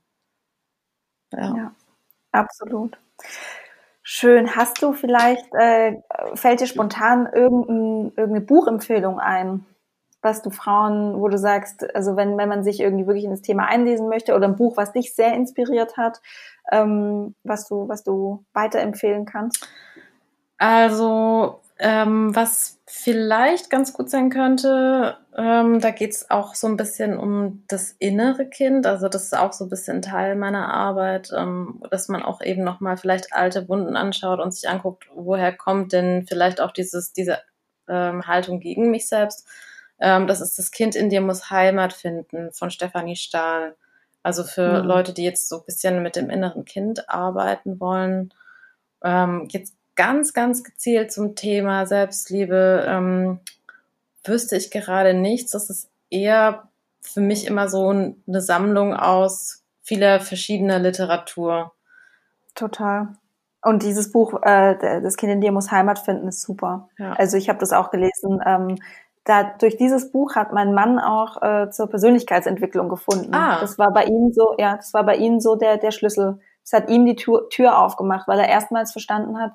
[1.32, 1.74] Ja, ja
[2.32, 2.98] absolut.
[4.02, 4.56] Schön.
[4.56, 5.96] Hast du vielleicht, äh,
[6.34, 9.66] fällt dir spontan irgendein, irgendeine Buchempfehlung ein,
[10.22, 13.42] was du Frauen, wo du sagst, also wenn, wenn man sich irgendwie wirklich in das
[13.42, 16.20] Thema einlesen möchte oder ein Buch, was dich sehr inspiriert hat,
[16.72, 19.68] ähm, was du, was du weiterempfehlen kannst?
[20.58, 27.16] Also ähm, was vielleicht ganz gut sein könnte, ähm, da geht's auch so ein bisschen
[27.16, 28.86] um das innere Kind.
[28.86, 32.64] Also das ist auch so ein bisschen Teil meiner Arbeit, ähm, dass man auch eben
[32.64, 37.38] nochmal vielleicht alte Wunden anschaut und sich anguckt, woher kommt denn vielleicht auch dieses, diese
[37.88, 39.46] ähm, Haltung gegen mich selbst.
[40.00, 43.76] Ähm, das ist das Kind in dir muss Heimat finden von Stefanie Stahl.
[44.22, 44.88] Also für mhm.
[44.88, 48.34] Leute, die jetzt so ein bisschen mit dem inneren Kind arbeiten wollen.
[49.04, 53.40] Ähm, jetzt ganz, ganz gezielt zum Thema Selbstliebe ähm,
[54.24, 55.50] wüsste ich gerade nichts.
[55.50, 56.68] Das ist eher
[57.00, 61.72] für mich immer so eine Sammlung aus vieler verschiedener Literatur.
[62.54, 63.08] Total.
[63.60, 66.88] Und dieses Buch, äh, Das Kind in dir muss Heimat finden, ist super.
[66.96, 67.14] Ja.
[67.14, 68.40] Also ich habe das auch gelesen.
[68.46, 68.76] Ähm,
[69.24, 73.34] da, durch dieses Buch hat mein Mann auch äh, zur Persönlichkeitsentwicklung gefunden.
[73.34, 73.58] Ah.
[73.60, 76.38] Das war bei ihm so, ja, das war bei ihm so der, der Schlüssel.
[76.62, 79.52] Es hat ihm die Tür, Tür aufgemacht, weil er erstmals verstanden hat,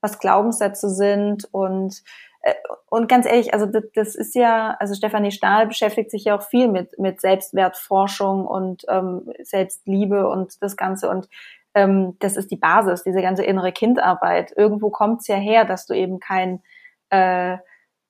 [0.00, 2.02] was Glaubenssätze sind und
[2.42, 2.54] äh,
[2.88, 6.42] und ganz ehrlich, also das, das ist ja, also Stefanie Stahl beschäftigt sich ja auch
[6.42, 11.28] viel mit mit Selbstwertforschung und ähm, Selbstliebe und das Ganze und
[11.74, 14.52] ähm, das ist die Basis, diese ganze innere Kindarbeit.
[14.56, 16.62] Irgendwo kommt's ja her, dass du eben kein
[17.10, 17.58] äh,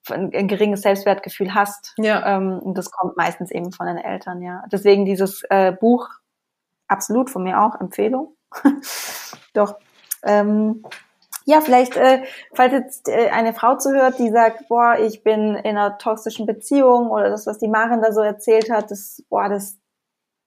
[0.08, 1.94] ein, ein geringes Selbstwertgefühl hast.
[1.98, 2.36] Ja.
[2.36, 4.62] Ähm, und das kommt meistens eben von den Eltern, ja.
[4.72, 6.08] Deswegen dieses äh, Buch
[6.88, 8.34] absolut von mir auch Empfehlung.
[9.52, 9.76] Doch.
[10.22, 10.84] Ähm,
[11.50, 12.22] ja, vielleicht, äh,
[12.54, 17.10] falls jetzt äh, eine Frau zuhört, die sagt, boah, ich bin in einer toxischen Beziehung
[17.10, 19.78] oder das, was die Maren da so erzählt hat, das, boah, das,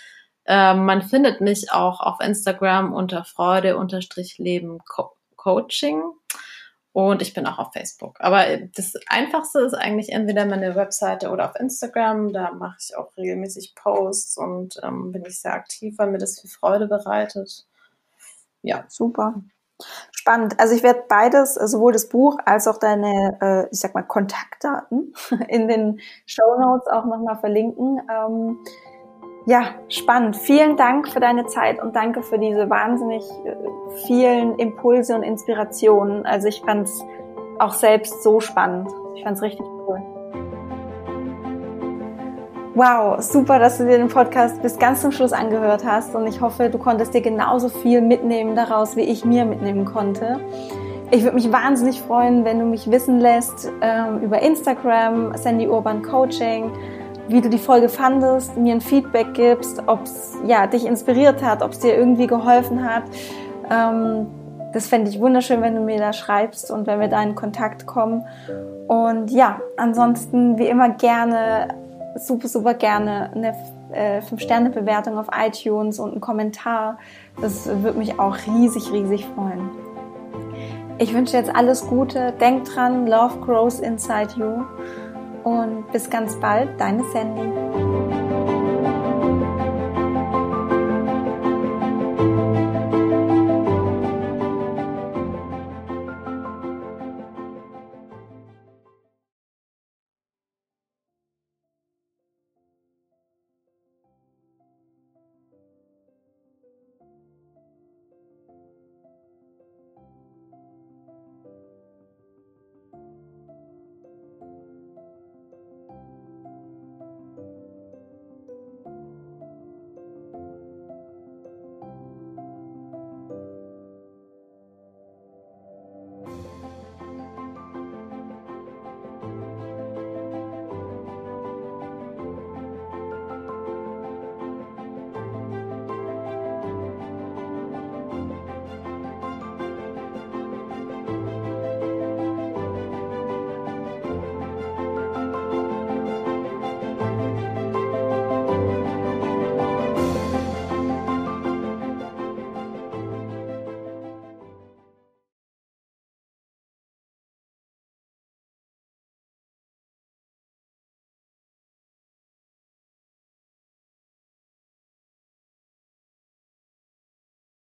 [0.48, 4.80] Ähm, man findet mich auch auf Instagram unter Freude-Leben
[5.36, 6.04] Coaching.
[6.96, 8.16] Und ich bin auch auf Facebook.
[8.22, 12.32] Aber das Einfachste ist eigentlich entweder meine Webseite oder auf Instagram.
[12.32, 16.40] Da mache ich auch regelmäßig Posts und ähm, bin ich sehr aktiv, weil mir das
[16.40, 17.66] viel Freude bereitet.
[18.62, 18.86] Ja.
[18.88, 19.44] Super.
[20.12, 20.58] Spannend.
[20.58, 25.14] Also ich werde beides, sowohl das Buch als auch deine, äh, ich sag mal, Kontaktdaten
[25.50, 28.02] in den Show Notes auch nochmal verlinken.
[28.10, 28.60] Ähm,
[29.46, 30.38] ja, spannend.
[30.38, 33.56] Vielen Dank für deine Zeit und danke für diese wahnsinnig äh,
[34.08, 36.26] vielen Impulse und Inspirationen.
[36.26, 37.04] Also ich fand es
[37.60, 38.90] auch selbst so spannend.
[39.16, 40.02] Ich fand es richtig cool.
[42.74, 46.42] Wow, super, dass du dir den Podcast bis ganz zum Schluss angehört hast und ich
[46.42, 50.42] hoffe, du konntest dir genauso viel mitnehmen daraus, wie ich mir mitnehmen konnte.
[51.12, 56.02] Ich würde mich wahnsinnig freuen, wenn du mich wissen lässt ähm, über Instagram, Sandy Urban
[56.02, 56.72] Coaching
[57.28, 61.62] wie du die Folge fandest, mir ein Feedback gibst, ob es ja, dich inspiriert hat,
[61.62, 63.04] ob es dir irgendwie geholfen hat.
[63.70, 64.28] Ähm,
[64.74, 67.86] das fände ich wunderschön, wenn du mir da schreibst und wenn wir da in Kontakt
[67.86, 68.26] kommen.
[68.88, 71.70] Und ja, ansonsten wie immer gerne,
[72.18, 73.56] super, super gerne eine
[73.92, 76.98] äh, 5-Sterne-Bewertung auf iTunes und einen Kommentar.
[77.42, 79.70] Das würde mich auch riesig, riesig freuen.
[80.98, 82.34] Ich wünsche jetzt alles Gute.
[82.40, 84.64] Denk dran, Love grows inside you
[85.46, 87.85] und bis ganz bald, deine Sandy.